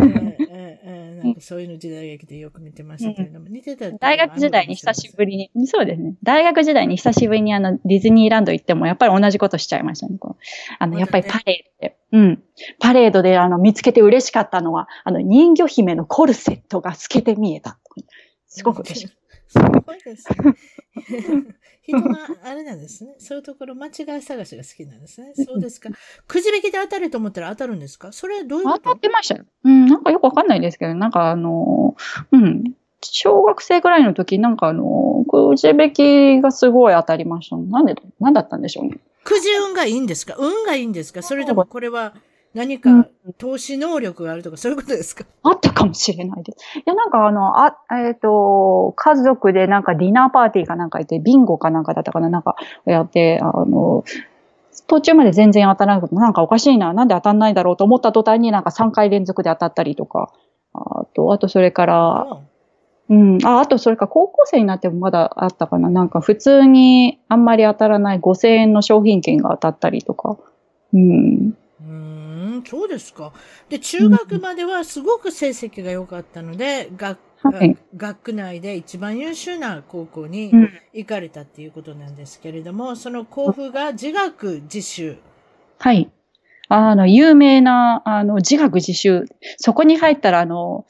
[1.23, 5.31] なんかそういうの時代劇でよく見てましたけれども、似てた大学時代に久しぶり。
[5.31, 6.15] りに、そうですね。
[6.23, 10.17] 大学時代に久しぶりにあのディズニーランド行ってもやっぱり同じことしちゃいましたね。
[10.19, 10.43] こう
[10.79, 12.43] あの、やっぱりパレードで、うん。
[12.79, 17.79] パレードであの見つけて嬉しかったのは、あの人魚姫のコルセットが透けて見えた。
[18.47, 19.09] すごく嬉しい。
[19.51, 20.55] すごいですね。
[21.83, 23.15] 人があれなんですね。
[23.17, 25.33] そういうところ間違い探しが好きなんですね。
[25.35, 25.89] そうですか。
[26.27, 28.11] くじ引きで当たると思ったら当たるんですか？
[28.11, 29.45] それはどういうこ当たとってましたよ。
[29.63, 31.95] うん、なんかよくわかんないですけど、なんかあの、
[32.31, 32.63] うん。
[33.03, 35.91] 小学生ぐらいの時、なんかあの、くじ引
[36.37, 37.57] きがすごい当たりました。
[37.57, 38.99] なんで、なんだったんでしょうね。
[39.23, 40.35] くじ運がいいんですか？
[40.37, 41.23] 運がいいんですか？
[41.23, 42.13] それともこれは
[42.53, 43.07] 何かうん。
[43.37, 45.25] 投資能力があるとかそういうことですか？
[45.43, 46.79] あったかもしれないです。
[46.79, 54.03] いや、なんかあの、あ、えっ、と、家族でなんかディナーパーティーかなんか行って、ビンゴかなんかだったかな、なんかやって、あの、
[54.87, 60.33] 途中まで全然当たらなくて、なんかおかしいな、なんで当たんないだろうと思った途端になんか3回連続で当たったりとか、
[60.73, 62.27] あと、あとそれから、
[63.09, 70.37] うん、あ、あとそれから高校生になってもまだあったかな、なんか普通にあんまり当たらない5000円の商品券が当たったりとか、
[70.93, 71.53] うん、
[72.51, 73.33] うーん、そうですか。
[73.69, 85.17] で、中学まではすごく成績が良かったので、学はい学区内で一番優秀な高校にうん行かれたっていうことなんですけれども、その校府が自学自習。
[85.79, 86.11] はい。
[86.69, 89.25] あの、有名な、あの、自学自習。
[89.57, 90.85] そこに入ったら、あの、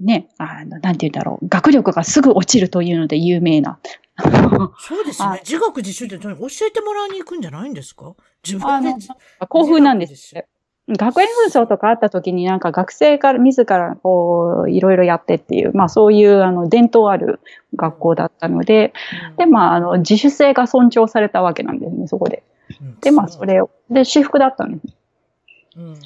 [0.00, 1.48] ね、あの、なんて言うんだろう。
[1.48, 3.78] 学力がすぐ落ちるというので有名な。
[4.78, 5.40] そうですあね。
[5.44, 8.14] 自学自習って何教えてもらいに行くんじゃないんですか？
[8.46, 9.06] 自あの分で。
[9.48, 10.34] 興奮なんです。
[10.88, 17.40] 学園紛争とかあった時になんか学生から自らこういろいろやってっていう、まあそういうあの伝統ある
[17.76, 18.92] 学校だったので、
[19.30, 19.36] うん。
[19.36, 22.42] でまああの自主性が尊重されたわけなんですね、そこで。
[22.80, 23.00] うん。
[23.00, 24.96] でまあそれを、で私服だったんです。
[25.76, 25.98] うん。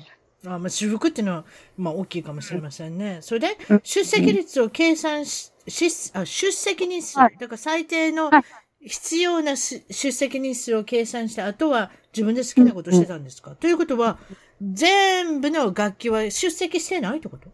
[0.47, 1.45] あまあ、私服っていうのは、
[1.77, 3.18] まあ、大きいかもしれませんね。
[3.20, 7.37] それでうん、出席率を計算し、しあ出席日数、はい。
[7.41, 8.45] だから最低のはい。
[8.89, 14.18] 必要なし出席日数を計算して、あとは自分で好きなことをしてたんですか、ということは、
[14.61, 17.50] 全部の楽器は出席してないってこと？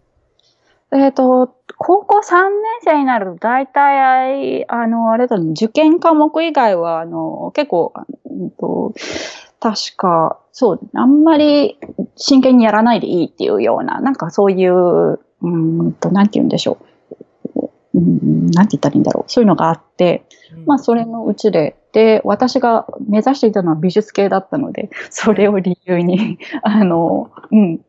[0.95, 2.51] えっ、と、高校3年
[2.85, 7.95] 生になると大体、あの、あれだね、受験科目以外は、あの、結構、
[8.27, 8.93] うんと、
[9.59, 11.79] 確か、そう、あんまり
[12.17, 16.77] 真剣にやらないでいいっていうような、なんかそういう、うんと、なんて言うんでしょ
[17.55, 17.71] う。
[17.95, 19.33] うん、なんて言ったらいいんだろう。
[19.33, 20.25] そういうのがあって、
[20.67, 27.81] まあ、それのうちで、で、私が目指していたのは美術系だったので、 それを理由に、 あの、うん、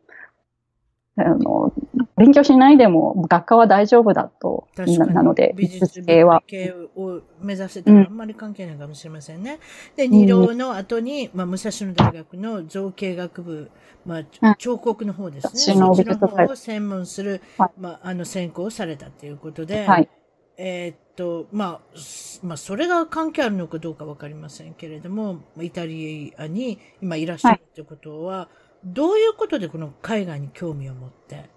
[1.16, 1.72] あの、
[2.16, 6.42] 勉強しないでも学科は大丈夫だと、ななので、美術系は。
[6.46, 9.58] 美術系を目指してたらあんまり関係ないかもしれませんね。
[9.90, 13.70] うん、で、二浪の後に、まあ、武蔵野大学の造形学部、
[14.04, 15.74] まあ、彫刻の方ですね。
[15.74, 20.08] その方を専門する、はい、まあ、あの、専攻をされたということで、はい、
[20.56, 21.98] えー、っと、まあ、
[22.42, 28.48] まあ、それが関係あるのかどうかわかりませんけれども、イタリアに今いらっしゃるということは、はい
[28.86, 31.48] どういうことでこの海外に興味を持って？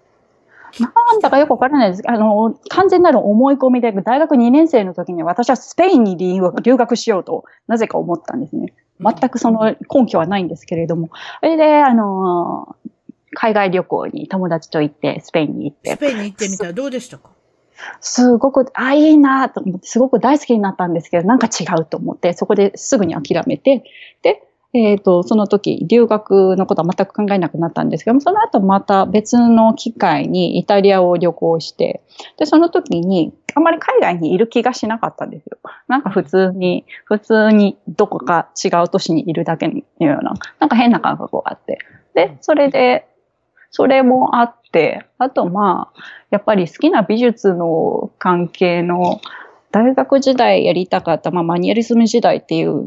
[0.80, 2.02] なんだかよくわからないです。
[2.06, 6.40] あの、完全なる思い込みで、大学2年生の時に私はスペインに留
[6.78, 8.72] 学しようと、なぜか思ったんですね。
[8.98, 11.10] 全くその根拠はないんですけれども。
[11.40, 12.76] それで、あの、
[13.34, 15.90] 海外旅行に友達と行って、スペインに行って。
[15.90, 17.28] スペインに行ってみたらどうでしたか？
[18.00, 23.84] すごく、あ、いいなと思って、すごく大好きになったんですけど、なんか違うと思って、そこですぐに諦めて、
[24.22, 24.42] で、
[24.74, 32.02] えっ、ー、と、その時、留学のことは全く考えなくなったんですけども、その後また別の機会にイタリアを旅行して、
[32.36, 35.58] で、その時に、あんまり海外にいる気がしなかったんですよ。
[35.88, 39.74] なんか普通に、普通にどこか違う都市にいるだけの
[40.06, 41.78] ような、なんか変な感覚があって。
[42.14, 43.06] で、それで、
[43.70, 46.00] それもあって、あとまあ、
[46.30, 49.20] やっぱり好きな美術の関係の
[49.70, 52.82] 大学時代やりたかった、まあ、マニュアリズム時代っていう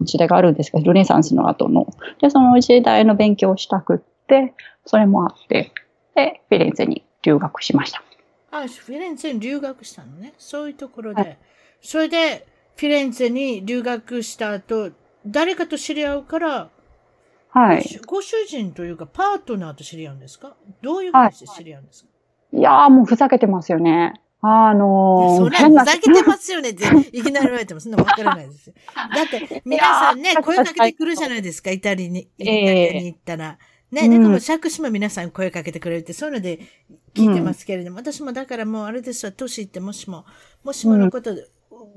[0.00, 1.86] 時代があるんですけど、ルネサンスの後の。
[2.20, 4.54] で、その時代の勉強をしたくって、
[4.86, 5.72] それもあって、
[6.14, 8.02] で、フィレンツェに留学しました。
[8.50, 10.32] あ、フィレンツェに留学したのね。
[10.38, 11.20] そういうところで。
[11.20, 11.38] はい、
[11.82, 12.46] それで、
[12.76, 14.90] フィレンツェに留学した後、
[15.26, 16.70] 誰かと知り合うから、
[17.52, 18.00] はい。
[18.06, 20.56] ご主人というか、パートナーと知り合うんですか？
[20.82, 22.08] どういうふうにして知り合うんですか、
[22.52, 24.20] はい、いやーもうふざけてますよね。
[24.42, 28.74] あのー、それはふざけてますよねって、 いきなり言われてもそんなわからないですよ。
[28.94, 33.58] だって、 皆さんね、声かけてくるじゃないですか、イタリアに、イタリアに行ったら。
[33.90, 36.60] ね、なんかもう、尺島皆さん声かけてくれるって、そういうので
[37.12, 40.24] 聞いてますけれども、うん、私もだからもうあれですわ、年行ってもしも、
[40.62, 41.46] もしものことで、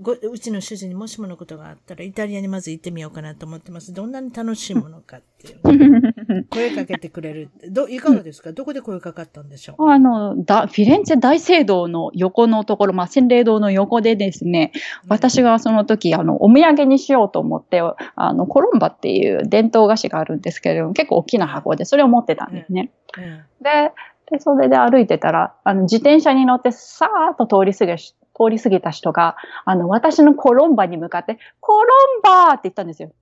[0.01, 3.93] ごうちの主人にもしものことがあったら、イタリアにまず行ってみようかなと思ってます。
[3.93, 6.45] どんなに楽しいものかっていう。
[6.49, 7.49] 声かけてくれる。
[7.69, 8.51] ど、いかがですか？
[8.51, 9.89] どこで声かかったんでしょう？
[9.89, 14.71] あの、だ、フィレンツェ大聖堂の横のところ、まあ、洗礼堂の横でですね、
[15.07, 17.81] 私がその時、あの、お土産にしようと思って、
[18.15, 22.91] あの、コロンバっていう伝統菓子があるんですけれども、結構大きな箱で、それを持ってたんですね。
[23.17, 23.29] うんうん、
[23.61, 23.91] で、
[24.31, 27.97] で、それで歩いてたら、あの、自転車に乗ってさーっと通り過ぎ
[28.35, 32.53] 通り過ぎた人が、あの、私のコロンバに向かって、コロンバー！
[32.53, 33.13] って言ったんですよ。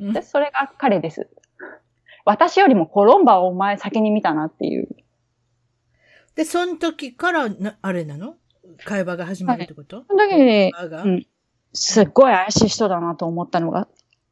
[0.00, 1.28] で、それが彼です。
[2.24, 4.88] 私よりもコロンバをお前先に見たなっていう。
[6.34, 8.34] で、その時からな、あれなの？
[8.84, 11.26] 会話が始まるってこと、はい、その時に、うん、
[11.72, 13.88] すっごい怪しい人だなと思ったのが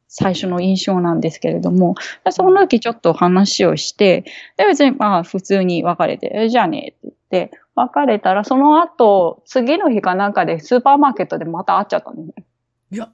[0.07, 1.95] 最初の印象なんですけれども、
[2.29, 4.25] その時ちょっと話をして、
[4.57, 7.15] で、別にまあ普通に別れて、じゃあねって言っ
[7.49, 12.45] て、別れたら、その後、次の日かなんかでスーパーマーケットでまた会っちゃったんですね。
[12.91, 13.09] いや、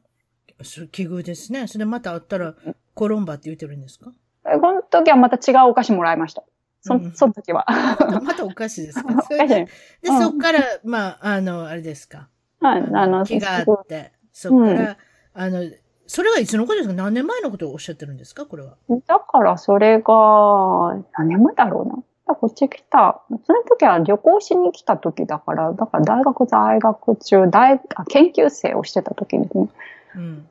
[0.64, 1.68] それ奇遇ですね。
[1.68, 2.54] それまた会ったら、
[2.94, 4.12] コロンバって言ってるんですか？
[4.44, 6.44] この時はまた違うお菓子もらいました。
[6.82, 7.66] そ、うん、その時は。
[8.24, 9.10] またお菓子ですか？
[9.10, 9.68] お菓子で、
[10.04, 12.28] うん、そっから、まあ、あの、あれですか？
[12.60, 14.98] はい、あの、気があって、そっから、うん、
[15.34, 15.72] あの、
[16.06, 16.94] それはいつのことですか？
[16.94, 18.46] 何年前のことをおっしゃってるんですか？
[18.46, 18.76] これは。
[19.08, 20.14] だからそれが、
[21.18, 22.04] 何年前だろうな。
[22.36, 23.22] こっち来た。
[23.46, 27.80] その時は旅行しに来た時だから、だから大学在学中、大、
[28.10, 29.70] 研究生をしてた時ですね。
[30.16, 30.48] うん。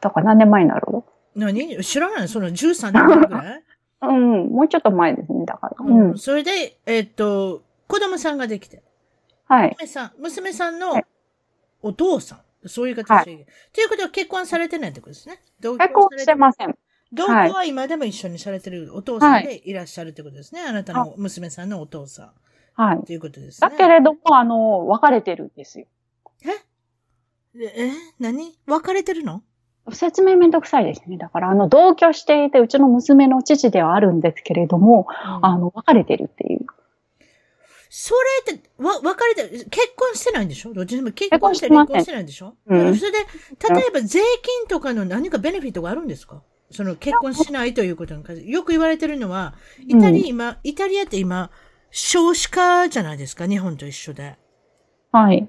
[0.00, 0.86] だから何年前になる？
[0.90, 1.04] の
[1.34, 1.82] 何？
[1.84, 3.62] 知らないその13年前ぐらい？
[4.02, 5.76] うん、もうちょっと前ですね、だから。
[5.78, 6.18] うん。
[6.18, 8.82] それで、えー、っと、子供さんができて。
[9.44, 9.76] はい。
[9.78, 11.00] 娘さん、娘さんの
[11.82, 12.38] お父さん。
[12.68, 13.32] そういう形で。
[13.34, 15.40] はい、ということは結婚されてないってことですね。
[15.60, 16.76] 結婚してません。
[17.12, 20.62] 同居は今でも一緒にされてるお父さんでいらっしゃるってことですね。
[20.62, 22.30] はい、あなたの娘さんのお父さん。
[22.74, 23.04] はい。
[23.04, 23.68] ということですね。
[23.68, 25.86] だけれども、あの、別れてるんですよ。
[27.54, 27.60] え？
[27.60, 27.90] え？
[28.18, 28.58] 何？
[28.66, 29.42] 別れてるの？
[29.92, 31.18] 説明めんどくさいですね。
[31.18, 36.64] だから、あの、同居していて、うちの娘の父ではあるんですけれども、うん、あの、別れてるっていう。
[37.90, 38.14] そ
[38.46, 40.72] れって、わ、別れて、結婚してないんでしょ？
[40.72, 42.54] どっちでも結婚して離婚してないんでしょ？
[42.64, 42.96] うん。
[42.96, 46.42] それで、例えば税金とかの何かベネフィットがあるんですか？
[46.72, 49.54] その結婚しないということに関して、よく言われてるのは、
[49.86, 51.50] イタリア今、イタリアって今、
[51.90, 54.36] 少子化じゃないですか、日本と一緒で。
[55.12, 55.48] はい。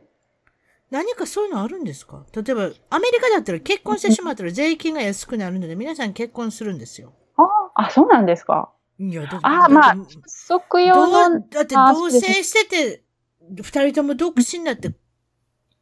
[0.92, 2.26] 何かそういうのあるんですか？
[2.36, 7.14] 例えば、アメリカだったら結婚してしまったら税金が安くなるので、皆さん結婚するんですよ。
[7.36, 7.44] あ
[7.74, 8.72] あ、そうなんですか？
[9.00, 9.96] いや、だああ、まあ
[10.28, 13.04] 即用どのう、だってあ同棲してて、
[13.62, 14.94] 二人とも独身だって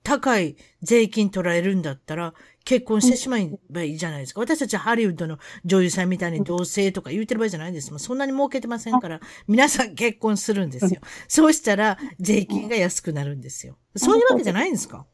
[0.02, 2.34] 高い税金取られるんだったら、
[2.64, 4.40] 結婚してしまえばいいじゃないですか。
[4.40, 7.92] 私たちハリウッドの女優さんみたいに同棲とか言ってる場合じゃないです。
[7.98, 11.02] そんなに儲けてませんから、皆さん結婚するんですよ。
[11.28, 13.78] そうしたら税金が安くなるんですよ。
[13.96, 15.06] そういうわけじゃないんですか？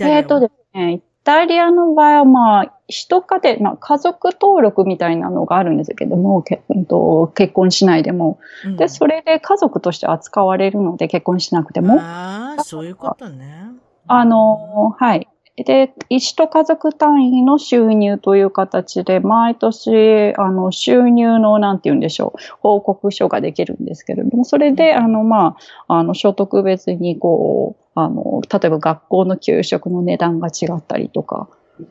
[0.00, 6.44] えっとですね、イタリアの場合は、まあ、一家庭、まあ、家族登録みたいなのがあるんですけども、
[6.88, 8.38] と結婚しないでも。
[8.64, 11.98] うんで、それで家族として扱われるので、結婚しなくても。
[12.00, 13.64] ああ、そういうことね。
[14.06, 15.28] あの、はい。
[15.56, 25.56] で、一家族単位の収入という形で、毎年、あの、収入の、なんて言うんでしょう、報告書ができるんですけれども、それで、あの、ま
[25.88, 31.48] あ、あの、所得別に、こう、あの、例えば学校の給食の値段が違ったりとか、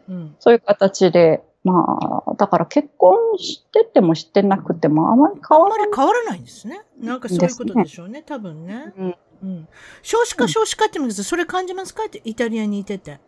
[0.07, 0.35] うん。
[0.39, 5.87] そういう形で、まあ、だから結婚しててもしてなくてもあまり変わらない。
[5.87, 6.81] り変わらないんですね。
[7.01, 8.93] なんかそういうことでしょうね、多分ね。
[8.95, 9.67] うんうん。
[10.03, 12.03] 少子化、少子化って言うんですそれ感じますか？
[12.05, 13.19] って、イタリアにいてて。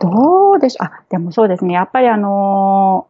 [0.00, 0.86] どうでしょう？
[0.86, 1.74] あ、でもそうですね。
[1.74, 3.06] やっぱりあの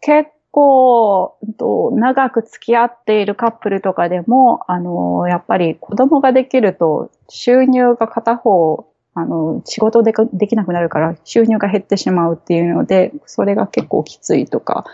[0.00, 14.84] 結構、と長く付き合っているカップルとかでも、あのやっぱり子供ができると収入が片方、あの仕事でできなくなるから収入が減ってしまうっていうので、それが結構きついとか。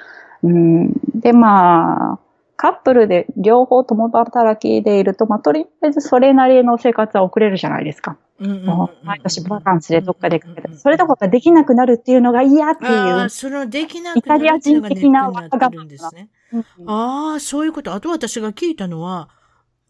[0.42, 2.18] うん、で、まあ、
[2.56, 8.16] カップルで両方共働きでいると、まあ、とりあえずそれなりの生活は送れるじゃないですか。
[8.40, 13.28] うんうんうんうん毎年バカンスでどっかでかけて、それどころかできなくなるっていうのが嫌っていう。
[13.28, 16.30] そのできなくなるっていうのがネックになってるんですね。
[16.52, 17.92] うんああ、そういうこと。
[17.94, 19.28] あと私が聞いたのは、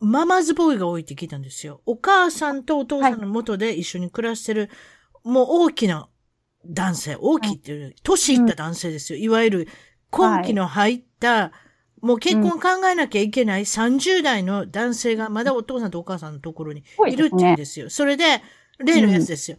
[0.00, 1.80] ママズボーイが多いって聞いたんですよ。
[1.86, 4.70] お母さんとお父さんの元で一緒に暮らしてる、
[5.24, 6.08] もう大きな
[6.66, 9.18] 男性、大きいっていう、年いった男性ですよ。
[9.18, 9.68] いわゆる、
[10.10, 11.52] 今期の入った、
[12.00, 17.90] もう結婚考えなきゃいけない30代の男性がまだお父さんとお母さんのところにいるって言うんですよ。
[17.90, 18.42] それで、
[18.78, 19.58] 例のやつですよ。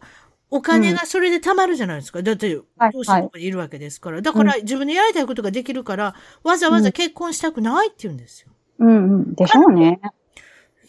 [0.50, 2.22] お金がそれで貯まるじゃないですか。
[2.22, 4.20] だって、はい両親のとこにいるわけですから。
[4.20, 8.48] だから自分でやりたいことができるから、わざわざ結婚したくないって言うんですよ。
[8.80, 9.34] うんうん。
[9.34, 10.00] でしょうね。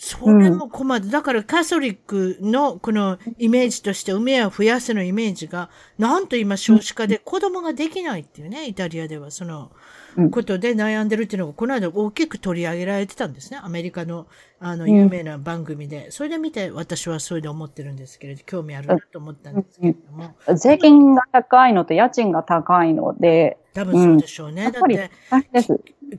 [0.06, 1.10] それも困る。
[1.10, 9.72] だからカソリックのこのイメージとして、埋めを増やせのイメージが、なんと今少子化で子供ができないっていうね、イタリアではその
[10.18, 13.62] うんことで悩んでるっていうのが、この間大きく取り上げられてたんですね。
[13.64, 14.28] アメリカの
[14.60, 16.12] あの有名な番組で。
[16.12, 20.36] それで見て私はそれで思ってるんですけれど、興味あるなと思ったんですけれども。
[20.58, 24.70] 税金が高いのと家賃が高いので、多分そうでしょうね。
[24.70, 25.10] だって。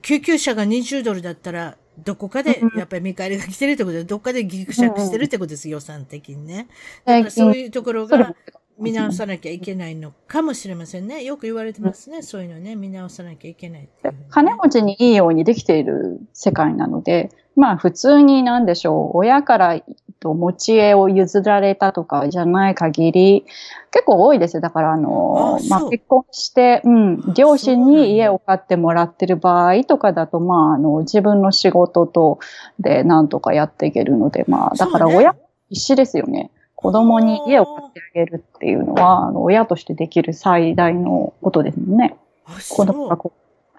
[0.00, 6.68] 救急車が20ドルだったら、どこかで、やっぱり見返りが来てるってことで、どっかでギクシャクしてるってことです、予算的にね。
[7.04, 8.34] だからそういうところが
[8.78, 11.22] 見直さなきゃいけないのかもしれませんね。
[11.22, 12.22] よく言われてますね。
[12.22, 13.88] そういうのね、見直さなきゃいけないね。
[14.30, 19.80] 金持ちにいいようにできている世界なので、まあ普通になんでしょう、親から
[20.24, 23.44] と持ち家を譲られたとかじゃない限り、
[23.92, 24.62] 結構多いですよ。
[24.62, 32.38] だからあの、まあそうあ結婚して、うん、両親に家を買ってもらってる場合とかだと、まああの、自分の仕事と
[32.80, 35.36] でなんとかやっていけるので、まあだから親、
[35.68, 36.50] 必死ですよね。
[36.74, 42.16] 子供に家を買ってあげるっていうのは、あの親としてできる最大のことですもんね。
[42.46, 43.18] あ、子供が。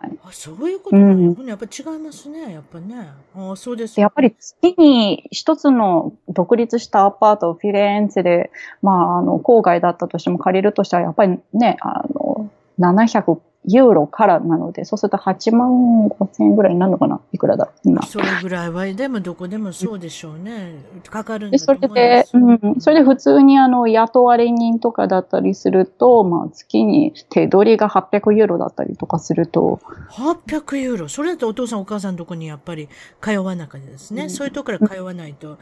[0.09, 2.53] こあそういうことなんややっぱ違いますね。
[2.53, 3.09] やっぱね。
[3.35, 3.95] あそうです。
[3.95, 8.51] でやっぱり月に一つの独立したアパートをフィレンツェで、
[8.81, 12.49] まあ、あの、郊外だったとしても借りるとしたら、やっぱりね、あの、
[12.79, 17.19] 700ユーロからなので、そうすると8万5千円ぐらいになるのかな？
[17.31, 18.03] いくらだ今。
[18.03, 20.83] それぐらいは、でもどこでもそうでしょうね。
[21.09, 22.37] かかるんで、そだと思れで、います。
[22.37, 29.79] うん、それで普通にあの、雇われ人とかだったりすると、まあ、月に手取りが800ユーロだったりとかすると、
[30.11, 31.09] 800ユーロ？
[31.09, 32.89] それだとお父さんお母さんのとこにやっぱり
[33.21, 34.23] 通わなきゃですね。
[34.23, 35.57] うんそういうとこから通わないと。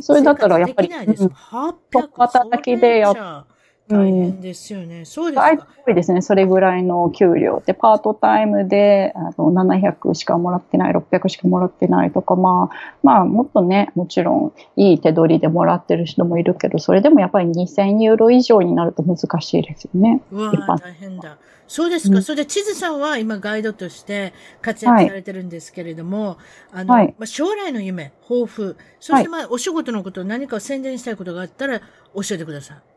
[0.00, 1.24] それだったらやっぱり生活できないです。
[1.24, 3.46] うん800働きでやっ
[3.88, 5.04] 大変ですよね。
[5.04, 5.66] そうです大か。
[5.86, 20.22] 体ですね、それぐらいの給料で、パートタイムであの700しかもらってない、600しかもらってないとか、まあ、まあ、もっとね、もちろんいい手取りでもらってる人もいるけど、それでもやっぱり2000ユーロ以上になると難しいですよね。
[20.30, 21.38] うわ大変だ。
[21.66, 22.16] そうですか。
[22.16, 24.32] うんそれで、地図さんは今ガイドとして
[24.62, 26.38] 活躍されてるんですけれども、
[26.72, 31.84] あの、はいまあ、将来の夢、抱負、そしてまあ、お仕事のこと何か宣伝したいことがあったら教
[32.32, 32.76] えてください。
[32.76, 32.87] はい。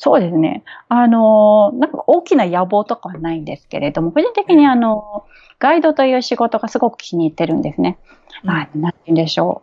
[0.00, 0.62] そうですね。
[0.88, 5.24] あの、なんか大きな野望とかはないんですけれども、個人的にあの、
[5.58, 7.98] ガイドという仕事がすごく気に入ってるんですね。
[8.44, 9.62] まあ、なんて言うんでしょ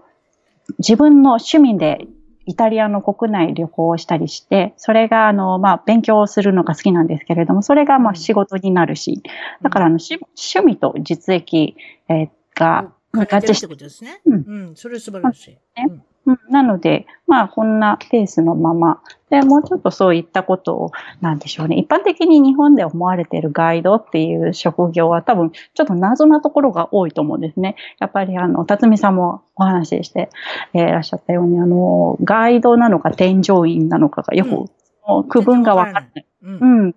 [0.69, 0.73] う。
[0.79, 2.05] 自分の趣味で
[2.45, 9.23] イタリアの国内旅行をしたりして、それが、あの、まあ、勉強するのが好きなんですけれども、それが、まあ、仕事になるし、
[9.61, 11.77] だから、あの、趣味と実益、
[12.09, 13.67] えー、が、合致して。
[13.67, 14.19] ことですね。
[14.25, 14.33] うん。
[14.33, 15.51] うん、それ素晴らしい。
[15.51, 20.91] ね、うんうん、なので、まあ、こんなペースのまま、で、もうちょっとそういったことを、
[21.21, 21.77] なんでしょうね。
[21.77, 27.75] 一般的に日本で思われているガイドっていう職業は多分、ちょっと謎なところが多いと思うんですね。
[27.99, 30.29] やっぱり、あの、辰巳さんもお話しして、
[30.73, 34.71] えー、いらっしゃったように、あの、ガイドなのか添乗員なのかがよく、
[35.07, 36.25] うん、区分がわからない。
[36.43, 36.95] うん、うん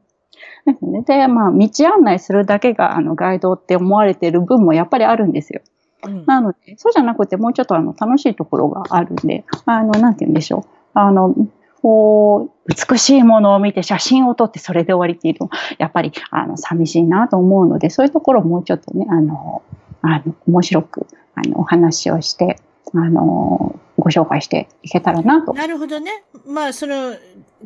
[0.67, 1.03] ですね。
[1.03, 5.61] で、まあ、道案内するだけが、あの、ガイドって思われている分もやっぱりあるんですよ。
[6.05, 10.65] うん、なので、そうじゃなくて、もうちょっとあの、楽しいところがあるんで、あの、なんて言うんでしょう。
[10.95, 11.35] あの、
[11.83, 19.63] こう、美しいものを見て写真を撮ってそれで終わりっていうと、やっぱり、あの、寂しいなと思うので、そういうところをもうちょっとね、あの、
[20.03, 22.59] あの、面白く、あの、お話をして、
[22.95, 25.53] あの、ご紹介していけたらなと。
[25.53, 26.25] なるほどね。
[26.47, 27.15] まあ、その、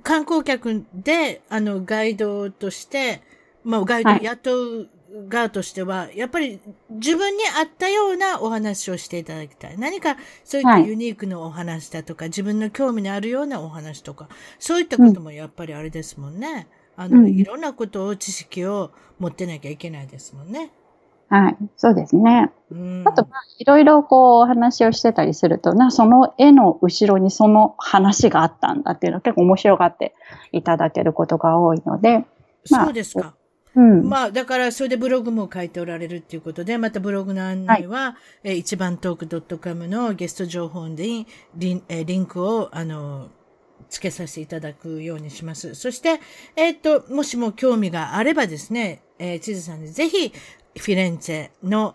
[0.02, 3.20] 観光客で、あの、ガイドとして、
[3.64, 4.88] まあ、ガイドを雇う
[5.28, 6.60] 側としては、やっぱり
[6.90, 9.78] 自分に合ったようなお話をしていただきたい。
[9.78, 14.28] 何かそういったユニークなお話だとか、はい、自分の興味のあるようなお話とか、
[14.58, 16.68] そういったこともやっぱりあれですもんね。
[16.96, 20.70] あの、うん、いろんなことを、知識を持ってなきゃいけないですもんね。
[21.28, 22.52] はい、そうですね。
[22.70, 30.14] うん、あと、まあ、いろいろこう、お話をしてたりすると、な、その絵の後ろにその話があったんだっていうのは結構面白がって
[30.52, 32.26] いただけることが多いので、
[32.70, 33.34] まあ、そうですか。
[33.74, 43.30] うん、まあ、だから、それでブログも書いておられるっていうことで、またブログの案内は、はい、え一番トーク .com のゲスト情報にリンえリンクを、あの、
[43.88, 45.74] 付けさせていただくようにします。
[45.74, 46.20] そして、
[46.56, 50.32] えっ、ー、と、もしも興味があればですね、えー、地図さんにぜひ、
[50.78, 51.94] フィレンツェの、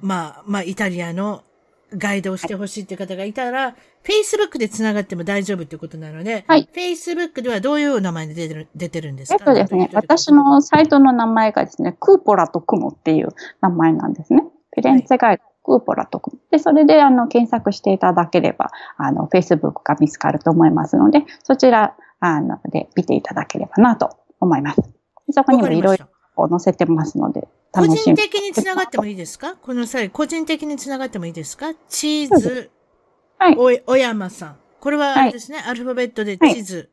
[0.00, 1.44] まあ、まあ、イタリアの
[1.96, 3.74] ガイドをしてほしいっていう方がいたら、
[4.04, 6.68] Facebook で繋がっても大丈夫ってことなので、はい。
[6.74, 9.36] Facebook ではどういう名前で出てる出てるんですか？
[9.38, 13.28] えっとですね、私のサイトの名前がですね、クーポラとクモっていう
[13.60, 14.44] 名前なんですね。
[14.74, 16.38] フィレンツェガイド、クーポラとクモ。
[16.50, 24.80] で、それであの検索していただければ、あの、Facebook が見つかると思いますので、そちら、あの、で見ていただければなと思います。
[25.30, 26.06] そこにもいろいろ
[26.48, 29.56] 載せてますので、個人的につながってもいいですか？
[29.56, 31.74] この際、個人的につながってもいいですか？
[31.88, 32.70] チーズ、
[33.38, 33.56] はい。
[33.86, 34.56] お、お山さん。
[34.78, 36.90] これはあれですね、はい、アルファベットで地図、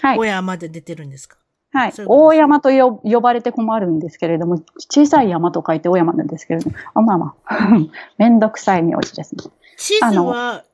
[0.00, 0.18] はい。
[0.18, 1.36] お山で出てるんですか？
[1.72, 1.92] はい。
[2.06, 7.68] 大山と呼ばれて困るんですけれども、小さい山と書いて大山なんですけれども、あまあまあ、
[8.18, 9.42] めんどくさい名字ですね。
[9.76, 10.64] 地図は、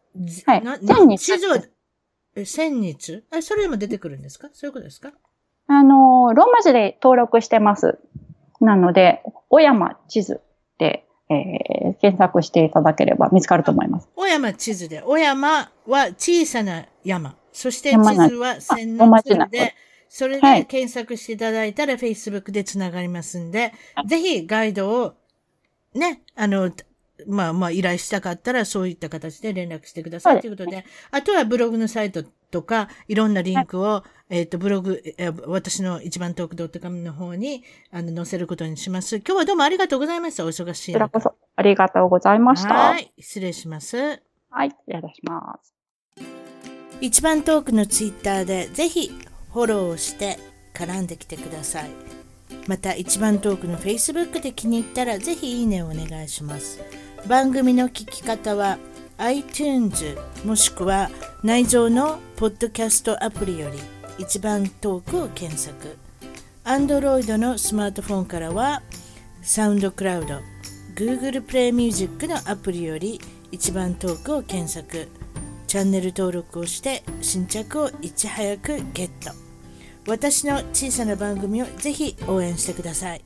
[0.47, 0.63] はい。
[0.63, 1.19] な千日。
[1.19, 1.59] 地図は、
[2.37, 3.25] え、千日？
[3.33, 4.49] え、それでも出てくるんですか？
[4.53, 5.13] そういうことですか？
[5.69, 7.99] あの、ローマ字で登録してます。
[8.61, 10.41] なので、小山地図
[10.79, 14.09] で、えー、検索していただければ見つかると思います。
[14.15, 17.37] 小山地図で、小山は小さな山。
[17.53, 19.75] そして地図は線の地図で、
[20.09, 25.15] それで検索していただいたら Facebook でつながりますんで、はい、ぜひガイドを
[25.95, 26.71] ね、あの、
[27.27, 32.25] まあまあ依頼したかったらそういった形で連絡してくださいということで、あとはブログのサイト
[32.57, 39.17] とか、いろんなリンクを、えっ、と、ブログ、えー、私の一番トーク .com の方に、あの、載せることにします。
[39.17, 40.47] 今日はどうもありがとうございました。
[40.47, 40.93] お忙しい。
[40.95, 42.73] こちらこそ、ありがとうございました。
[42.73, 43.13] はい。
[43.19, 44.23] 失礼します。
[44.49, 44.71] はい。
[44.71, 45.75] 失礼します。
[47.03, 49.11] 一番トークのツイッターで、ぜひ、
[49.53, 50.39] フォローして
[50.73, 51.91] 絡んできてください。
[52.67, 56.81] また、一番トークの Facebook で気に入ったら、ぜひいいねをお願いします。
[57.29, 58.79] 番組の聞き方は、
[59.19, 61.11] iTunes もしくは
[61.43, 63.79] 内蔵のポッドキャストアプリより
[64.19, 65.97] 一番トークを検索。
[66.65, 68.83] Android のスマートフォンからは
[69.43, 70.41] サウンドクラウド
[70.95, 73.21] Google プレイミュージックのアプリより
[73.53, 75.09] 一番トークを検索。
[75.67, 79.33] チャンネル登録をして新着をいち早くゲット。
[80.07, 83.23] 私の小さな番組をぜひ応援してください。